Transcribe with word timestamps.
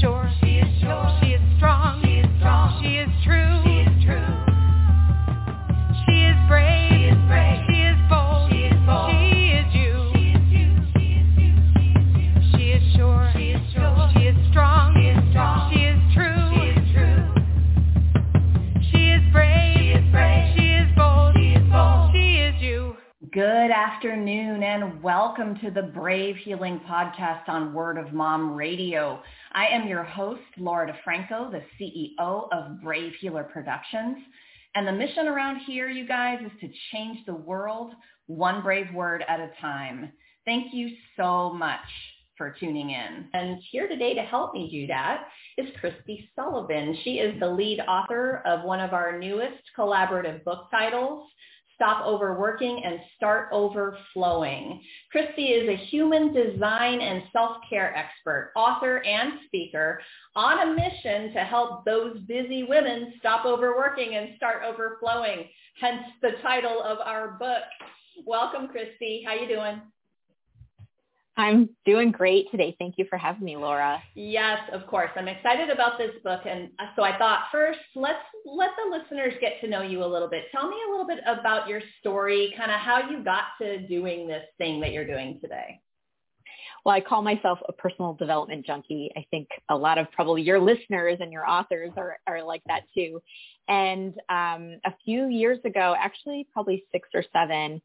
sure. 0.00 0.32
She 0.40 0.58
is 0.58 0.80
sure. 0.80 1.19
Afternoon 23.80 24.62
and 24.62 25.02
welcome 25.02 25.58
to 25.60 25.70
the 25.70 25.84
Brave 25.84 26.36
Healing 26.36 26.82
Podcast 26.86 27.48
on 27.48 27.72
Word 27.72 27.96
of 27.96 28.12
Mom 28.12 28.54
Radio. 28.54 29.22
I 29.52 29.68
am 29.68 29.88
your 29.88 30.02
host, 30.02 30.42
Laura 30.58 30.88
Di 30.88 30.98
Franco, 31.02 31.50
the 31.50 31.62
CEO 31.80 32.46
of 32.52 32.82
Brave 32.82 33.14
Healer 33.22 33.44
Productions. 33.44 34.18
And 34.74 34.86
the 34.86 34.92
mission 34.92 35.28
around 35.28 35.60
here, 35.60 35.88
you 35.88 36.06
guys, 36.06 36.40
is 36.44 36.52
to 36.60 36.68
change 36.92 37.24
the 37.24 37.32
world 37.32 37.94
one 38.26 38.60
brave 38.60 38.92
word 38.92 39.24
at 39.26 39.40
a 39.40 39.50
time. 39.62 40.12
Thank 40.44 40.74
you 40.74 40.90
so 41.16 41.50
much 41.54 41.80
for 42.36 42.54
tuning 42.60 42.90
in. 42.90 43.30
And 43.32 43.62
here 43.70 43.88
today 43.88 44.12
to 44.12 44.22
help 44.22 44.52
me 44.52 44.68
do 44.70 44.88
that 44.88 45.24
is 45.56 45.70
Kristi 45.82 46.28
Sullivan. 46.36 46.98
She 47.02 47.12
is 47.12 47.40
the 47.40 47.48
lead 47.48 47.80
author 47.88 48.42
of 48.44 48.62
one 48.62 48.80
of 48.80 48.92
our 48.92 49.18
newest 49.18 49.62
collaborative 49.74 50.44
book 50.44 50.66
titles, 50.70 51.24
Stop 51.80 52.04
Overworking 52.04 52.84
and 52.84 53.00
Start 53.16 53.48
Overflowing. 53.52 54.82
Kristi 55.16 55.62
is 55.62 55.66
a 55.66 55.82
human 55.86 56.30
design 56.34 57.00
and 57.00 57.22
self-care 57.32 57.96
expert, 57.96 58.52
author, 58.54 59.02
and 59.02 59.40
speaker 59.46 59.98
on 60.36 60.68
a 60.68 60.74
mission 60.74 61.32
to 61.32 61.40
help 61.40 61.86
those 61.86 62.18
busy 62.28 62.64
women 62.64 63.14
stop 63.18 63.46
overworking 63.46 64.14
and 64.14 64.36
start 64.36 64.62
overflowing, 64.62 65.48
hence 65.80 66.02
the 66.20 66.32
title 66.42 66.82
of 66.82 66.98
our 66.98 67.38
book. 67.38 67.62
Welcome, 68.26 68.68
Kristi. 68.68 69.24
How 69.24 69.32
you 69.32 69.48
doing? 69.48 69.80
I'm 71.40 71.70
doing 71.86 72.12
great 72.12 72.50
today. 72.50 72.76
Thank 72.78 72.96
you 72.98 73.06
for 73.08 73.16
having 73.16 73.44
me, 73.44 73.56
Laura. 73.56 74.02
Yes, 74.14 74.58
of 74.72 74.86
course. 74.86 75.10
I'm 75.16 75.26
excited 75.26 75.70
about 75.70 75.96
this 75.96 76.10
book. 76.22 76.42
And 76.44 76.68
so 76.96 77.02
I 77.02 77.16
thought 77.16 77.44
first, 77.50 77.78
let's 77.96 78.18
let 78.44 78.70
the 78.76 78.96
listeners 78.96 79.32
get 79.40 79.58
to 79.62 79.68
know 79.68 79.80
you 79.80 80.04
a 80.04 80.06
little 80.06 80.28
bit. 80.28 80.44
Tell 80.52 80.68
me 80.68 80.76
a 80.86 80.90
little 80.90 81.06
bit 81.06 81.20
about 81.26 81.66
your 81.66 81.80
story, 82.00 82.52
kind 82.58 82.70
of 82.70 82.78
how 82.78 83.08
you 83.10 83.24
got 83.24 83.44
to 83.62 83.86
doing 83.86 84.28
this 84.28 84.44
thing 84.58 84.80
that 84.80 84.92
you're 84.92 85.06
doing 85.06 85.38
today. 85.40 85.80
Well, 86.84 86.94
I 86.94 87.00
call 87.00 87.22
myself 87.22 87.58
a 87.68 87.72
personal 87.72 88.14
development 88.14 88.66
junkie. 88.66 89.10
I 89.16 89.24
think 89.30 89.48
a 89.70 89.76
lot 89.76 89.96
of 89.96 90.10
probably 90.12 90.42
your 90.42 90.60
listeners 90.60 91.18
and 91.20 91.32
your 91.32 91.48
authors 91.48 91.90
are, 91.96 92.18
are 92.26 92.42
like 92.42 92.62
that 92.66 92.82
too. 92.94 93.20
And 93.66 94.12
um, 94.28 94.78
a 94.84 94.92
few 95.04 95.28
years 95.28 95.58
ago, 95.64 95.94
actually 95.98 96.46
probably 96.52 96.84
six 96.92 97.08
or 97.14 97.24
seven, 97.32 97.80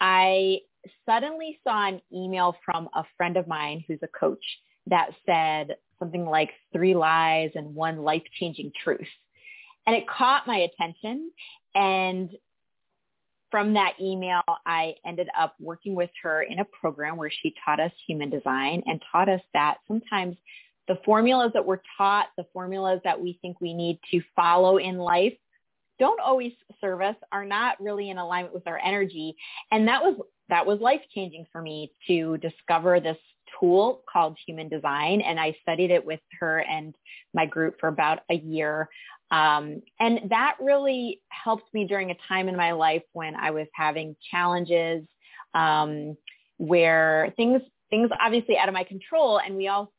I 0.00 0.58
suddenly 1.06 1.58
saw 1.64 1.88
an 1.88 2.00
email 2.12 2.56
from 2.64 2.88
a 2.94 3.04
friend 3.16 3.36
of 3.36 3.46
mine 3.46 3.84
who's 3.86 4.00
a 4.02 4.08
coach 4.08 4.44
that 4.86 5.10
said 5.26 5.76
something 5.98 6.26
like 6.26 6.50
three 6.72 6.94
lies 6.94 7.50
and 7.54 7.74
one 7.74 7.98
life-changing 7.98 8.72
truth. 8.82 9.00
And 9.86 9.94
it 9.96 10.08
caught 10.08 10.46
my 10.46 10.58
attention. 10.58 11.30
And 11.74 12.30
from 13.50 13.74
that 13.74 13.94
email, 14.00 14.42
I 14.66 14.94
ended 15.06 15.28
up 15.38 15.54
working 15.60 15.94
with 15.94 16.10
her 16.22 16.42
in 16.42 16.58
a 16.58 16.64
program 16.64 17.16
where 17.16 17.30
she 17.30 17.54
taught 17.64 17.80
us 17.80 17.92
human 18.06 18.30
design 18.30 18.82
and 18.86 19.00
taught 19.12 19.28
us 19.28 19.42
that 19.54 19.78
sometimes 19.86 20.36
the 20.88 20.98
formulas 21.04 21.52
that 21.54 21.64
we're 21.64 21.82
taught, 21.96 22.26
the 22.36 22.46
formulas 22.52 23.00
that 23.04 23.20
we 23.20 23.38
think 23.40 23.60
we 23.60 23.74
need 23.74 24.00
to 24.10 24.20
follow 24.34 24.78
in 24.78 24.98
life 24.98 25.34
don't 26.02 26.18
always 26.18 26.50
serve 26.80 27.00
us, 27.00 27.14
are 27.30 27.44
not 27.44 27.80
really 27.80 28.10
in 28.10 28.18
alignment 28.18 28.52
with 28.52 28.66
our 28.66 28.80
energy. 28.84 29.36
And 29.70 29.86
that 29.86 30.02
was 30.02 30.16
that 30.48 30.66
was 30.66 30.80
life 30.80 31.00
changing 31.14 31.46
for 31.52 31.62
me 31.62 31.92
to 32.08 32.38
discover 32.38 32.98
this 32.98 33.16
tool 33.60 34.02
called 34.12 34.36
human 34.44 34.68
design. 34.68 35.20
And 35.20 35.38
I 35.38 35.54
studied 35.62 35.92
it 35.92 36.04
with 36.04 36.18
her 36.40 36.58
and 36.58 36.92
my 37.32 37.46
group 37.46 37.76
for 37.78 37.86
about 37.86 38.18
a 38.28 38.34
year. 38.34 38.88
Um, 39.30 39.80
and 40.00 40.28
that 40.30 40.56
really 40.60 41.20
helped 41.28 41.72
me 41.72 41.86
during 41.86 42.10
a 42.10 42.16
time 42.26 42.48
in 42.48 42.56
my 42.56 42.72
life 42.72 43.04
when 43.12 43.36
I 43.36 43.52
was 43.52 43.68
having 43.72 44.16
challenges 44.28 45.04
um, 45.54 46.16
where 46.56 47.32
things 47.36 47.62
things 47.90 48.10
obviously 48.20 48.58
out 48.58 48.68
of 48.68 48.74
my 48.74 48.84
control 48.84 49.38
and 49.38 49.54
we 49.54 49.68
all 49.68 49.92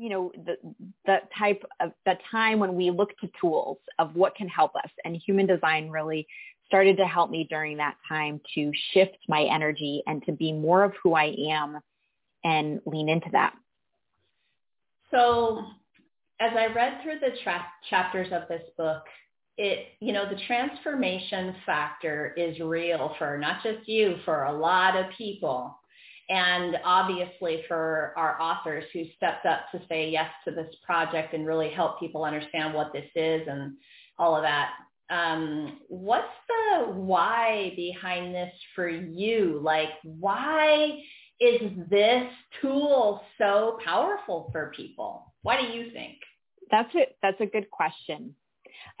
you 0.00 0.08
know 0.08 0.32
the 0.46 0.56
the 1.04 1.18
type 1.38 1.62
of 1.78 1.92
the 2.06 2.16
time 2.30 2.58
when 2.58 2.74
we 2.74 2.90
look 2.90 3.10
to 3.18 3.28
tools 3.38 3.76
of 3.98 4.14
what 4.16 4.34
can 4.34 4.48
help 4.48 4.74
us 4.74 4.90
and 5.04 5.14
human 5.14 5.46
design 5.46 5.90
really 5.90 6.26
started 6.66 6.96
to 6.96 7.04
help 7.04 7.30
me 7.30 7.46
during 7.50 7.76
that 7.76 7.96
time 8.08 8.40
to 8.54 8.72
shift 8.92 9.18
my 9.28 9.42
energy 9.42 10.02
and 10.06 10.24
to 10.24 10.32
be 10.32 10.52
more 10.52 10.84
of 10.84 10.92
who 11.02 11.14
I 11.14 11.34
am 11.50 11.80
and 12.44 12.80
lean 12.86 13.08
into 13.08 13.28
that. 13.32 13.54
So 15.10 15.64
as 16.38 16.52
I 16.56 16.72
read 16.72 17.02
through 17.02 17.18
the 17.18 17.36
tra- 17.42 17.66
chapters 17.90 18.28
of 18.32 18.48
this 18.48 18.62
book, 18.78 19.02
it, 19.58 19.88
you 19.98 20.12
know, 20.12 20.30
the 20.30 20.40
transformation 20.46 21.56
factor 21.66 22.32
is 22.36 22.58
real 22.60 23.14
for 23.18 23.36
not 23.36 23.64
just 23.64 23.88
you, 23.88 24.16
for 24.24 24.44
a 24.44 24.52
lot 24.52 24.96
of 24.96 25.06
people. 25.18 25.76
And 26.30 26.78
obviously 26.84 27.64
for 27.68 28.14
our 28.16 28.40
authors 28.40 28.84
who 28.92 29.04
stepped 29.16 29.46
up 29.46 29.70
to 29.72 29.80
say 29.88 30.08
yes 30.08 30.30
to 30.44 30.52
this 30.52 30.72
project 30.84 31.34
and 31.34 31.46
really 31.46 31.70
help 31.70 32.00
people 32.00 32.24
understand 32.24 32.72
what 32.72 32.92
this 32.92 33.08
is 33.14 33.46
and 33.48 33.74
all 34.18 34.36
of 34.36 34.42
that 34.42 34.70
um, 35.10 35.80
what's 35.88 36.28
the 36.48 36.92
why 36.92 37.72
behind 37.76 38.34
this 38.34 38.52
for 38.74 38.88
you? 38.88 39.60
Like, 39.62 39.88
why 40.04 41.00
is 41.40 41.60
this 41.90 42.30
tool 42.62 43.22
so 43.36 43.78
powerful 43.84 44.48
for 44.52 44.72
people? 44.74 45.32
Why 45.42 45.60
do 45.60 45.66
you 45.66 45.90
think? 45.90 46.18
That's 46.70 46.94
a, 46.94 47.06
that's 47.22 47.40
a 47.40 47.46
good 47.46 47.70
question. 47.70 48.34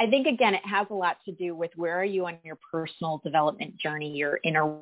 I 0.00 0.08
think 0.08 0.26
again, 0.26 0.54
it 0.54 0.66
has 0.66 0.88
a 0.90 0.94
lot 0.94 1.18
to 1.26 1.32
do 1.32 1.54
with 1.54 1.70
where 1.76 1.98
are 2.00 2.04
you 2.04 2.26
on 2.26 2.38
your 2.42 2.58
personal 2.72 3.20
development 3.24 3.78
journey, 3.78 4.16
your 4.16 4.40
inner 4.42 4.78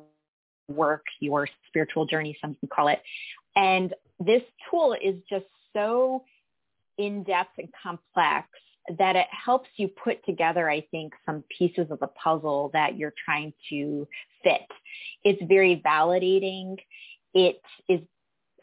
work, 0.69 1.03
your 1.19 1.47
spiritual 1.67 2.05
journey, 2.05 2.37
some 2.39 2.55
call 2.73 2.87
it. 2.87 3.01
And 3.55 3.93
this 4.19 4.43
tool 4.69 4.95
is 5.01 5.15
just 5.29 5.45
so 5.73 6.23
in-depth 6.97 7.57
and 7.57 7.69
complex 7.81 8.47
that 8.97 9.15
it 9.15 9.27
helps 9.31 9.69
you 9.75 9.87
put 9.87 10.25
together, 10.25 10.69
I 10.69 10.81
think, 10.91 11.13
some 11.25 11.43
pieces 11.55 11.91
of 11.91 11.99
the 11.99 12.07
puzzle 12.07 12.71
that 12.73 12.97
you're 12.97 13.13
trying 13.23 13.53
to 13.69 14.07
fit. 14.43 14.67
It's 15.23 15.41
very 15.47 15.81
validating. 15.85 16.77
It 17.33 17.61
is 17.87 18.01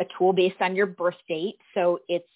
a 0.00 0.06
tool 0.18 0.32
based 0.32 0.60
on 0.60 0.74
your 0.74 0.86
birth 0.86 1.16
date. 1.28 1.58
So 1.74 2.00
it's 2.08 2.28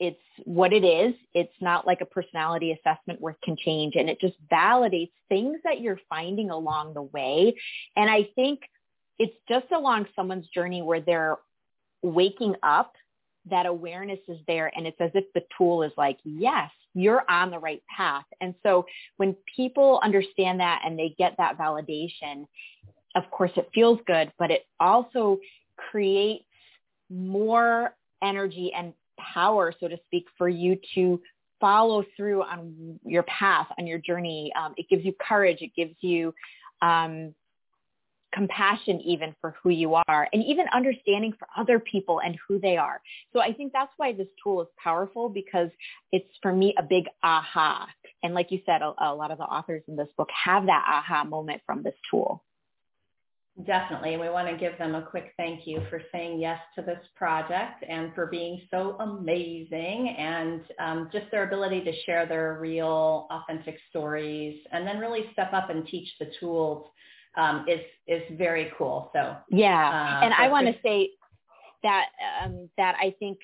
it's 0.00 0.18
what 0.44 0.72
it 0.72 0.82
is. 0.82 1.14
It's 1.34 1.52
not 1.60 1.86
like 1.86 2.00
a 2.00 2.06
personality 2.06 2.72
assessment 2.72 3.20
where 3.20 3.34
it 3.34 3.42
can 3.44 3.56
change 3.56 3.94
and 3.96 4.08
it 4.08 4.18
just 4.18 4.34
validates 4.50 5.12
things 5.28 5.58
that 5.62 5.80
you're 5.80 6.00
finding 6.08 6.50
along 6.50 6.94
the 6.94 7.02
way. 7.02 7.54
And 7.96 8.10
I 8.10 8.28
think 8.34 8.60
it's 9.18 9.36
just 9.46 9.66
along 9.70 10.06
someone's 10.16 10.48
journey 10.48 10.80
where 10.80 11.02
they're 11.02 11.36
waking 12.02 12.54
up 12.62 12.94
that 13.50 13.66
awareness 13.66 14.18
is 14.26 14.38
there 14.46 14.72
and 14.74 14.86
it's 14.86 15.00
as 15.00 15.10
if 15.14 15.24
the 15.34 15.42
tool 15.56 15.82
is 15.82 15.92
like, 15.98 16.18
yes, 16.24 16.70
you're 16.94 17.22
on 17.30 17.50
the 17.50 17.58
right 17.58 17.82
path. 17.94 18.24
And 18.40 18.54
so 18.62 18.86
when 19.18 19.36
people 19.54 20.00
understand 20.02 20.60
that 20.60 20.80
and 20.84 20.98
they 20.98 21.14
get 21.18 21.34
that 21.36 21.58
validation, 21.58 22.46
of 23.14 23.30
course 23.30 23.52
it 23.56 23.68
feels 23.74 24.00
good, 24.06 24.32
but 24.38 24.50
it 24.50 24.66
also 24.78 25.38
creates 25.76 26.44
more 27.10 27.94
energy 28.22 28.72
and 28.74 28.94
power, 29.34 29.72
so 29.78 29.88
to 29.88 29.98
speak, 30.06 30.26
for 30.36 30.48
you 30.48 30.78
to 30.94 31.20
follow 31.60 32.04
through 32.16 32.42
on 32.42 32.98
your 33.04 33.22
path, 33.24 33.66
on 33.78 33.86
your 33.86 33.98
journey. 33.98 34.50
Um, 34.58 34.74
it 34.76 34.88
gives 34.88 35.04
you 35.04 35.12
courage. 35.20 35.58
It 35.60 35.72
gives 35.76 35.94
you 36.00 36.34
um, 36.80 37.34
compassion 38.32 39.00
even 39.00 39.34
for 39.40 39.54
who 39.62 39.70
you 39.70 39.94
are 39.94 40.28
and 40.32 40.44
even 40.44 40.66
understanding 40.72 41.32
for 41.38 41.48
other 41.56 41.78
people 41.78 42.20
and 42.20 42.36
who 42.46 42.58
they 42.58 42.76
are. 42.76 43.00
So 43.32 43.40
I 43.40 43.52
think 43.52 43.72
that's 43.72 43.92
why 43.96 44.12
this 44.12 44.28
tool 44.42 44.62
is 44.62 44.68
powerful 44.82 45.28
because 45.28 45.70
it's 46.12 46.28
for 46.42 46.52
me 46.52 46.74
a 46.78 46.82
big 46.82 47.04
aha. 47.22 47.88
And 48.22 48.34
like 48.34 48.50
you 48.50 48.60
said, 48.64 48.82
a, 48.82 48.94
a 48.98 49.14
lot 49.14 49.30
of 49.30 49.38
the 49.38 49.44
authors 49.44 49.82
in 49.88 49.96
this 49.96 50.08
book 50.16 50.28
have 50.44 50.66
that 50.66 50.84
aha 50.88 51.24
moment 51.24 51.62
from 51.66 51.82
this 51.82 51.94
tool. 52.10 52.42
Definitely. 53.66 54.12
And 54.14 54.20
we 54.20 54.28
want 54.28 54.48
to 54.48 54.56
give 54.56 54.78
them 54.78 54.94
a 54.94 55.02
quick 55.02 55.32
thank 55.36 55.66
you 55.66 55.82
for 55.90 56.00
saying 56.12 56.40
yes 56.40 56.58
to 56.76 56.82
this 56.82 56.98
project 57.16 57.84
and 57.88 58.14
for 58.14 58.26
being 58.26 58.60
so 58.70 58.96
amazing 59.00 60.14
and 60.18 60.60
um, 60.78 61.10
just 61.12 61.26
their 61.30 61.44
ability 61.44 61.82
to 61.82 61.92
share 62.04 62.26
their 62.26 62.58
real, 62.60 63.26
authentic 63.30 63.76
stories 63.90 64.60
and 64.72 64.86
then 64.86 64.98
really 64.98 65.24
step 65.32 65.52
up 65.52 65.68
and 65.70 65.86
teach 65.86 66.08
the 66.20 66.26
tools 66.38 66.86
um, 67.36 67.64
is 67.68 67.80
is 68.06 68.22
very 68.36 68.72
cool. 68.76 69.10
So 69.14 69.36
yeah, 69.50 70.18
uh, 70.20 70.24
and 70.24 70.34
I 70.34 70.48
want 70.48 70.66
to 70.66 70.74
say 70.82 71.10
that 71.82 72.06
um, 72.42 72.68
that 72.76 72.96
I 73.00 73.14
think 73.18 73.38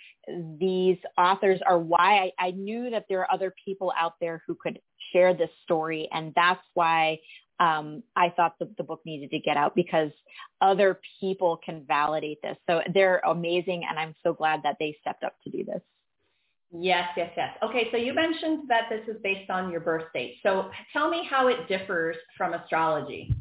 these 0.58 0.98
authors 1.16 1.60
are 1.66 1.78
why 1.78 2.32
I, 2.38 2.46
I 2.48 2.50
knew 2.52 2.90
that 2.90 3.06
there 3.08 3.20
are 3.20 3.32
other 3.32 3.54
people 3.64 3.92
out 3.98 4.14
there 4.20 4.42
who 4.46 4.56
could 4.60 4.80
share 5.12 5.34
this 5.34 5.50
story, 5.64 6.08
and 6.12 6.32
that's 6.34 6.62
why 6.74 7.18
um, 7.60 8.02
I 8.14 8.30
thought 8.36 8.58
the, 8.58 8.68
the 8.76 8.84
book 8.84 9.00
needed 9.04 9.30
to 9.30 9.38
get 9.38 9.56
out 9.56 9.74
because 9.74 10.10
other 10.60 11.00
people 11.20 11.58
can 11.64 11.84
validate 11.86 12.40
this. 12.42 12.56
So 12.68 12.80
they're 12.92 13.20
amazing, 13.26 13.84
and 13.88 13.98
I'm 13.98 14.14
so 14.22 14.32
glad 14.34 14.62
that 14.64 14.76
they 14.78 14.96
stepped 15.00 15.24
up 15.24 15.34
to 15.44 15.50
do 15.50 15.64
this. 15.64 15.80
Yes, 16.72 17.08
yes, 17.16 17.32
yes. 17.36 17.56
Okay, 17.62 17.88
so 17.90 17.96
you 17.96 18.12
mentioned 18.12 18.68
that 18.68 18.88
this 18.90 19.02
is 19.08 19.20
based 19.22 19.50
on 19.50 19.70
your 19.70 19.80
birth 19.80 20.12
date. 20.12 20.36
So 20.42 20.70
tell 20.92 21.08
me 21.08 21.26
how 21.28 21.46
it 21.48 21.68
differs 21.68 22.16
from 22.36 22.54
astrology. 22.54 23.32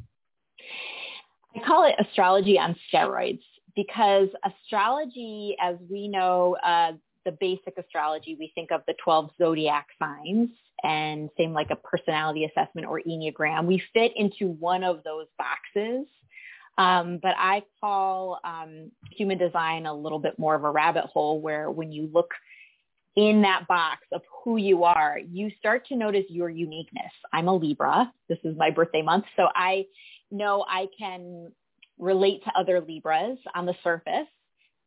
I 1.56 1.66
call 1.66 1.86
it 1.86 1.96
astrology 2.00 2.60
on 2.60 2.76
steroids 2.94 3.42
because 3.76 4.30
astrology, 4.46 5.56
as 5.62 5.76
we 5.90 6.08
know, 6.08 6.56
uh, 6.66 6.94
the 7.26 7.32
basic 7.40 7.78
astrology, 7.78 8.36
we 8.40 8.52
think 8.56 8.72
of 8.72 8.82
the 8.88 8.94
12 9.04 9.32
zodiac 9.38 9.88
signs 10.00 10.50
and 10.84 11.30
same 11.38 11.54
like 11.54 11.72
a 11.72 11.76
personality 11.76 12.46
assessment 12.46 12.88
or 12.88 13.02
Enneagram. 13.02 13.66
We 13.66 13.82
fit 13.94 14.14
into 14.16 14.50
one 14.50 14.84
of 14.84 15.04
those 15.04 15.28
boxes. 15.38 16.06
Um, 16.78 17.20
but 17.22 17.36
I 17.38 17.64
call 17.80 18.40
um, 18.44 18.92
human 19.12 19.38
design 19.38 19.86
a 19.86 19.94
little 19.94 20.20
bit 20.20 20.38
more 20.38 20.56
of 20.56 20.64
a 20.66 20.70
rabbit 20.70 21.06
hole 21.06 21.40
where 21.40 21.72
when 21.72 21.92
you 21.92 22.10
look 22.14 22.32
in 23.16 23.44
that 23.44 23.66
box 23.68 24.02
of 24.12 24.22
who 24.44 24.58
you 24.58 24.84
are, 24.84 25.20
you 25.32 25.50
start 25.58 25.88
to 25.88 25.96
notice 25.96 26.26
your 26.28 26.50
uniqueness. 26.50 27.12
I'm 27.32 27.48
a 27.48 27.56
Libra. 27.56 28.12
This 28.28 28.40
is 28.44 28.58
my 28.58 28.72
birthday 28.72 29.02
month. 29.02 29.24
So 29.38 29.48
I 29.56 29.86
know 30.32 30.66
I 30.68 30.88
can 30.98 31.52
relate 31.98 32.44
to 32.44 32.52
other 32.60 32.82
Libras 32.82 33.38
on 33.56 33.66
the 33.66 33.76
surface, 33.84 34.28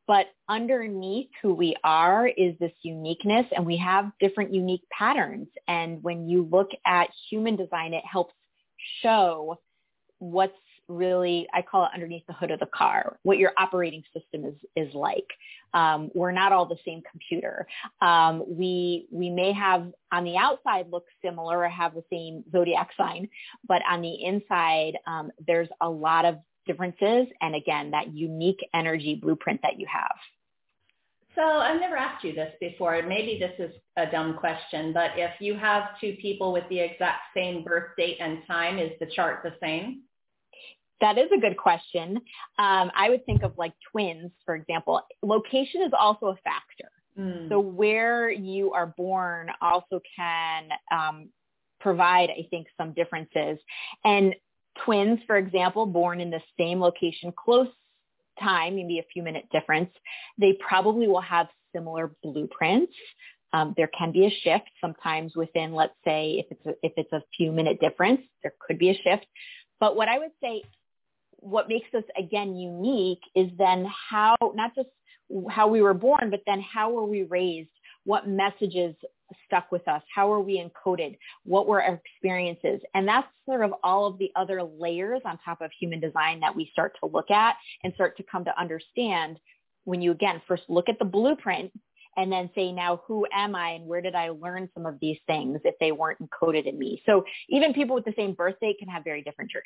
but 0.08 0.26
underneath 0.48 1.28
who 1.42 1.54
we 1.54 1.76
are 1.84 2.26
is 2.26 2.58
this 2.58 2.72
uniqueness 2.82 3.46
and 3.54 3.64
we 3.64 3.76
have 3.76 4.10
different 4.18 4.52
unique 4.52 4.82
patterns. 4.90 5.48
And 5.68 6.02
when 6.02 6.28
you 6.28 6.48
look 6.50 6.70
at 6.86 7.10
human 7.30 7.54
design, 7.56 7.92
it 7.92 8.04
helps 8.10 8.34
show 9.02 9.60
what's 10.18 10.54
really, 10.88 11.46
I 11.52 11.60
call 11.60 11.84
it 11.84 11.90
underneath 11.92 12.26
the 12.26 12.32
hood 12.32 12.50
of 12.50 12.60
the 12.60 12.66
car, 12.66 13.18
what 13.22 13.36
your 13.36 13.52
operating 13.58 14.02
system 14.14 14.46
is, 14.46 14.54
is 14.74 14.94
like. 14.94 15.26
Um, 15.74 16.10
we're 16.14 16.32
not 16.32 16.52
all 16.52 16.64
the 16.64 16.78
same 16.86 17.02
computer. 17.08 17.66
Um, 18.00 18.42
we, 18.48 19.06
we 19.10 19.28
may 19.28 19.52
have 19.52 19.92
on 20.10 20.24
the 20.24 20.38
outside 20.38 20.86
look 20.90 21.04
similar 21.22 21.58
or 21.58 21.68
have 21.68 21.92
the 21.92 22.04
same 22.10 22.42
zodiac 22.50 22.88
sign, 22.96 23.28
but 23.68 23.82
on 23.88 24.00
the 24.00 24.24
inside, 24.24 24.94
um, 25.06 25.30
there's 25.46 25.68
a 25.82 25.90
lot 25.90 26.24
of 26.24 26.38
differences 26.68 27.26
and 27.40 27.56
again, 27.56 27.90
that 27.90 28.14
unique 28.14 28.60
energy 28.72 29.16
blueprint 29.16 29.60
that 29.62 29.80
you 29.80 29.86
have. 29.92 30.16
So 31.34 31.42
I've 31.42 31.80
never 31.80 31.96
asked 31.96 32.24
you 32.24 32.34
this 32.34 32.52
before. 32.60 33.00
Maybe 33.02 33.38
this 33.38 33.52
is 33.58 33.74
a 33.96 34.10
dumb 34.10 34.36
question, 34.38 34.92
but 34.92 35.12
if 35.16 35.32
you 35.40 35.56
have 35.56 35.98
two 36.00 36.16
people 36.20 36.52
with 36.52 36.64
the 36.68 36.80
exact 36.80 37.20
same 37.36 37.62
birth 37.62 37.90
date 37.96 38.18
and 38.20 38.38
time, 38.46 38.78
is 38.78 38.90
the 38.98 39.06
chart 39.06 39.40
the 39.44 39.54
same? 39.62 40.02
That 41.00 41.16
is 41.16 41.28
a 41.36 41.40
good 41.40 41.56
question. 41.56 42.16
Um, 42.58 42.90
I 42.94 43.08
would 43.08 43.24
think 43.24 43.44
of 43.44 43.56
like 43.56 43.72
twins, 43.92 44.32
for 44.44 44.56
example. 44.56 45.00
Location 45.22 45.82
is 45.82 45.92
also 45.96 46.26
a 46.26 46.36
factor. 46.36 46.90
Mm. 47.16 47.48
So 47.48 47.60
where 47.60 48.30
you 48.30 48.72
are 48.72 48.86
born 48.86 49.50
also 49.60 50.00
can 50.16 50.70
um, 50.90 51.28
provide, 51.80 52.30
I 52.30 52.48
think, 52.50 52.66
some 52.76 52.92
differences. 52.94 53.58
And 54.04 54.34
twins, 54.84 55.20
for 55.26 55.36
example, 55.36 55.86
born 55.86 56.20
in 56.20 56.30
the 56.30 56.40
same 56.58 56.80
location, 56.80 57.32
close 57.32 57.68
time, 58.40 58.76
maybe 58.76 58.98
a 58.98 59.04
few 59.12 59.22
minute 59.22 59.48
difference, 59.52 59.90
they 60.38 60.56
probably 60.66 61.08
will 61.08 61.20
have 61.20 61.48
similar 61.74 62.12
blueprints. 62.22 62.92
Um, 63.52 63.74
there 63.76 63.90
can 63.98 64.12
be 64.12 64.26
a 64.26 64.30
shift 64.30 64.70
sometimes 64.80 65.34
within, 65.34 65.72
let's 65.72 65.94
say, 66.04 66.44
if 66.44 66.46
it's 66.50 66.66
a, 66.66 66.86
if 66.86 66.92
it's 66.96 67.12
a 67.12 67.22
few 67.36 67.50
minute 67.50 67.80
difference, 67.80 68.20
there 68.42 68.52
could 68.60 68.78
be 68.78 68.90
a 68.90 68.94
shift. 68.94 69.26
But 69.80 69.96
what 69.96 70.08
I 70.08 70.18
would 70.18 70.32
say, 70.42 70.62
what 71.40 71.68
makes 71.68 71.92
us 71.94 72.04
again 72.18 72.56
unique 72.56 73.22
is 73.34 73.48
then 73.56 73.86
how 74.10 74.36
not 74.54 74.74
just 74.74 74.88
how 75.50 75.68
we 75.68 75.80
were 75.82 75.94
born, 75.94 76.30
but 76.30 76.40
then 76.46 76.60
how 76.60 76.90
were 76.90 77.04
we 77.04 77.22
raised? 77.22 77.70
What 78.04 78.28
messages 78.28 78.94
stuck 79.46 79.70
with 79.70 79.86
us? 79.88 80.02
How 80.14 80.32
are 80.32 80.40
we 80.40 80.62
encoded? 80.62 81.18
What 81.44 81.66
were 81.66 81.82
our 81.82 82.00
experiences? 82.04 82.80
And 82.94 83.06
that's 83.06 83.28
sort 83.46 83.64
of 83.64 83.74
all 83.82 84.06
of 84.06 84.18
the 84.18 84.30
other 84.36 84.62
layers 84.62 85.20
on 85.24 85.38
top 85.44 85.60
of 85.60 85.70
human 85.78 86.00
design 86.00 86.40
that 86.40 86.54
we 86.54 86.68
start 86.72 86.96
to 87.00 87.10
look 87.10 87.30
at 87.30 87.56
and 87.84 87.92
start 87.94 88.16
to 88.16 88.22
come 88.22 88.44
to 88.44 88.60
understand 88.60 89.38
when 89.84 90.02
you 90.02 90.12
again 90.12 90.40
first 90.46 90.64
look 90.68 90.88
at 90.88 90.98
the 90.98 91.04
blueprint 91.04 91.72
and 92.16 92.32
then 92.32 92.50
say 92.54 92.72
now 92.72 93.00
who 93.06 93.26
am 93.32 93.54
I 93.54 93.70
and 93.70 93.86
where 93.86 94.00
did 94.00 94.14
I 94.14 94.30
learn 94.30 94.68
some 94.74 94.86
of 94.86 94.98
these 95.00 95.18
things 95.26 95.60
if 95.64 95.74
they 95.78 95.92
weren't 95.92 96.18
encoded 96.20 96.66
in 96.66 96.78
me. 96.78 97.00
So 97.06 97.24
even 97.48 97.72
people 97.72 97.94
with 97.94 98.04
the 98.04 98.14
same 98.16 98.34
birth 98.34 98.56
date 98.60 98.76
can 98.78 98.88
have 98.88 99.04
very 99.04 99.22
different 99.22 99.50
journeys. 99.50 99.64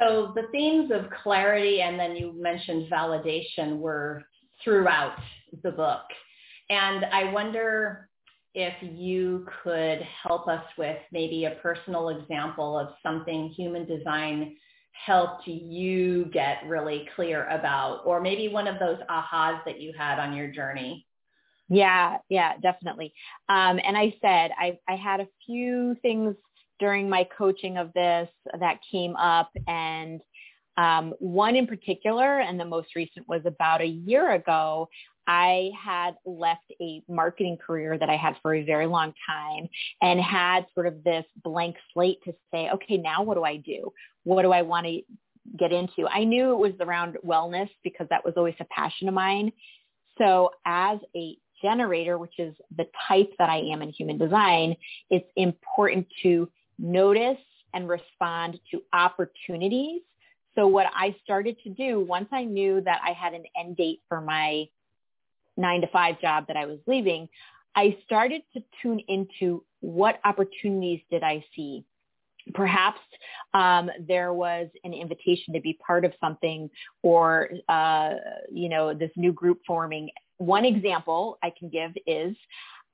So 0.00 0.32
the 0.34 0.48
themes 0.50 0.90
of 0.92 1.10
clarity 1.22 1.82
and 1.82 2.00
then 2.00 2.16
you 2.16 2.32
mentioned 2.32 2.90
validation 2.90 3.78
were 3.78 4.24
throughout 4.62 5.16
the 5.62 5.70
book. 5.70 6.02
And 6.70 7.04
I 7.06 7.32
wonder 7.32 8.08
if 8.54 8.74
you 8.82 9.46
could 9.62 10.00
help 10.22 10.46
us 10.48 10.64
with 10.78 10.98
maybe 11.12 11.44
a 11.44 11.56
personal 11.62 12.10
example 12.10 12.78
of 12.78 12.88
something 13.02 13.48
human 13.48 13.84
design 13.86 14.56
helped 14.92 15.46
you 15.46 16.26
get 16.26 16.58
really 16.66 17.08
clear 17.16 17.48
about, 17.48 18.02
or 18.04 18.20
maybe 18.20 18.48
one 18.48 18.68
of 18.68 18.78
those 18.78 18.98
ahas 19.10 19.64
that 19.64 19.80
you 19.80 19.92
had 19.96 20.20
on 20.20 20.36
your 20.36 20.48
journey. 20.48 21.04
Yeah, 21.68 22.18
yeah, 22.28 22.56
definitely. 22.58 23.12
Um, 23.48 23.80
and 23.84 23.96
I 23.96 24.14
said 24.20 24.52
I, 24.58 24.78
I 24.88 24.96
had 24.96 25.20
a 25.20 25.28
few 25.44 25.96
things 26.00 26.36
during 26.78 27.08
my 27.08 27.26
coaching 27.36 27.76
of 27.76 27.92
this 27.94 28.28
that 28.60 28.78
came 28.90 29.16
up 29.16 29.50
and 29.66 30.20
um, 30.76 31.14
one 31.18 31.56
in 31.56 31.66
particular, 31.66 32.40
and 32.40 32.58
the 32.58 32.64
most 32.64 32.94
recent 32.96 33.28
was 33.28 33.42
about 33.44 33.80
a 33.80 33.86
year 33.86 34.32
ago. 34.32 34.88
I 35.26 35.70
had 35.82 36.16
left 36.26 36.70
a 36.82 37.02
marketing 37.08 37.56
career 37.64 37.96
that 37.96 38.10
I 38.10 38.16
had 38.16 38.36
for 38.42 38.54
a 38.54 38.64
very 38.64 38.86
long 38.86 39.14
time 39.26 39.68
and 40.02 40.20
had 40.20 40.66
sort 40.74 40.86
of 40.86 41.02
this 41.02 41.24
blank 41.42 41.76
slate 41.92 42.18
to 42.24 42.34
say, 42.52 42.68
okay, 42.74 42.98
now 42.98 43.22
what 43.22 43.34
do 43.34 43.44
I 43.44 43.56
do? 43.56 43.92
What 44.24 44.42
do 44.42 44.52
I 44.52 44.62
want 44.62 44.86
to 44.86 45.00
get 45.58 45.72
into? 45.72 46.06
I 46.08 46.24
knew 46.24 46.52
it 46.52 46.58
was 46.58 46.72
around 46.80 47.16
wellness 47.24 47.70
because 47.82 48.06
that 48.10 48.24
was 48.24 48.34
always 48.36 48.54
a 48.60 48.66
passion 48.66 49.08
of 49.08 49.14
mine. 49.14 49.52
So 50.18 50.50
as 50.66 50.98
a 51.16 51.36
generator, 51.62 52.18
which 52.18 52.38
is 52.38 52.54
the 52.76 52.86
type 53.08 53.30
that 53.38 53.48
I 53.48 53.58
am 53.72 53.80
in 53.80 53.90
human 53.90 54.18
design, 54.18 54.76
it's 55.08 55.28
important 55.36 56.06
to 56.22 56.50
notice 56.78 57.38
and 57.72 57.88
respond 57.88 58.60
to 58.70 58.82
opportunities. 58.92 60.02
So 60.54 60.66
what 60.66 60.86
I 60.94 61.16
started 61.24 61.56
to 61.64 61.70
do 61.70 62.00
once 62.00 62.28
I 62.32 62.44
knew 62.44 62.80
that 62.82 63.00
I 63.04 63.12
had 63.12 63.34
an 63.34 63.44
end 63.58 63.76
date 63.76 64.00
for 64.08 64.20
my 64.20 64.68
nine 65.56 65.80
to 65.80 65.86
five 65.88 66.20
job 66.20 66.46
that 66.48 66.56
I 66.56 66.66
was 66.66 66.78
leaving, 66.86 67.28
I 67.74 67.96
started 68.04 68.42
to 68.54 68.62
tune 68.80 69.00
into 69.08 69.64
what 69.80 70.20
opportunities 70.24 71.00
did 71.10 71.22
I 71.22 71.44
see. 71.54 71.84
Perhaps 72.52 73.00
um, 73.54 73.90
there 74.06 74.32
was 74.32 74.68
an 74.84 74.92
invitation 74.92 75.54
to 75.54 75.60
be 75.60 75.78
part 75.84 76.04
of 76.04 76.12
something 76.20 76.70
or, 77.02 77.50
uh, 77.68 78.14
you 78.52 78.68
know, 78.68 78.94
this 78.94 79.10
new 79.16 79.32
group 79.32 79.60
forming. 79.66 80.10
One 80.36 80.64
example 80.64 81.38
I 81.42 81.52
can 81.58 81.68
give 81.68 81.92
is 82.06 82.36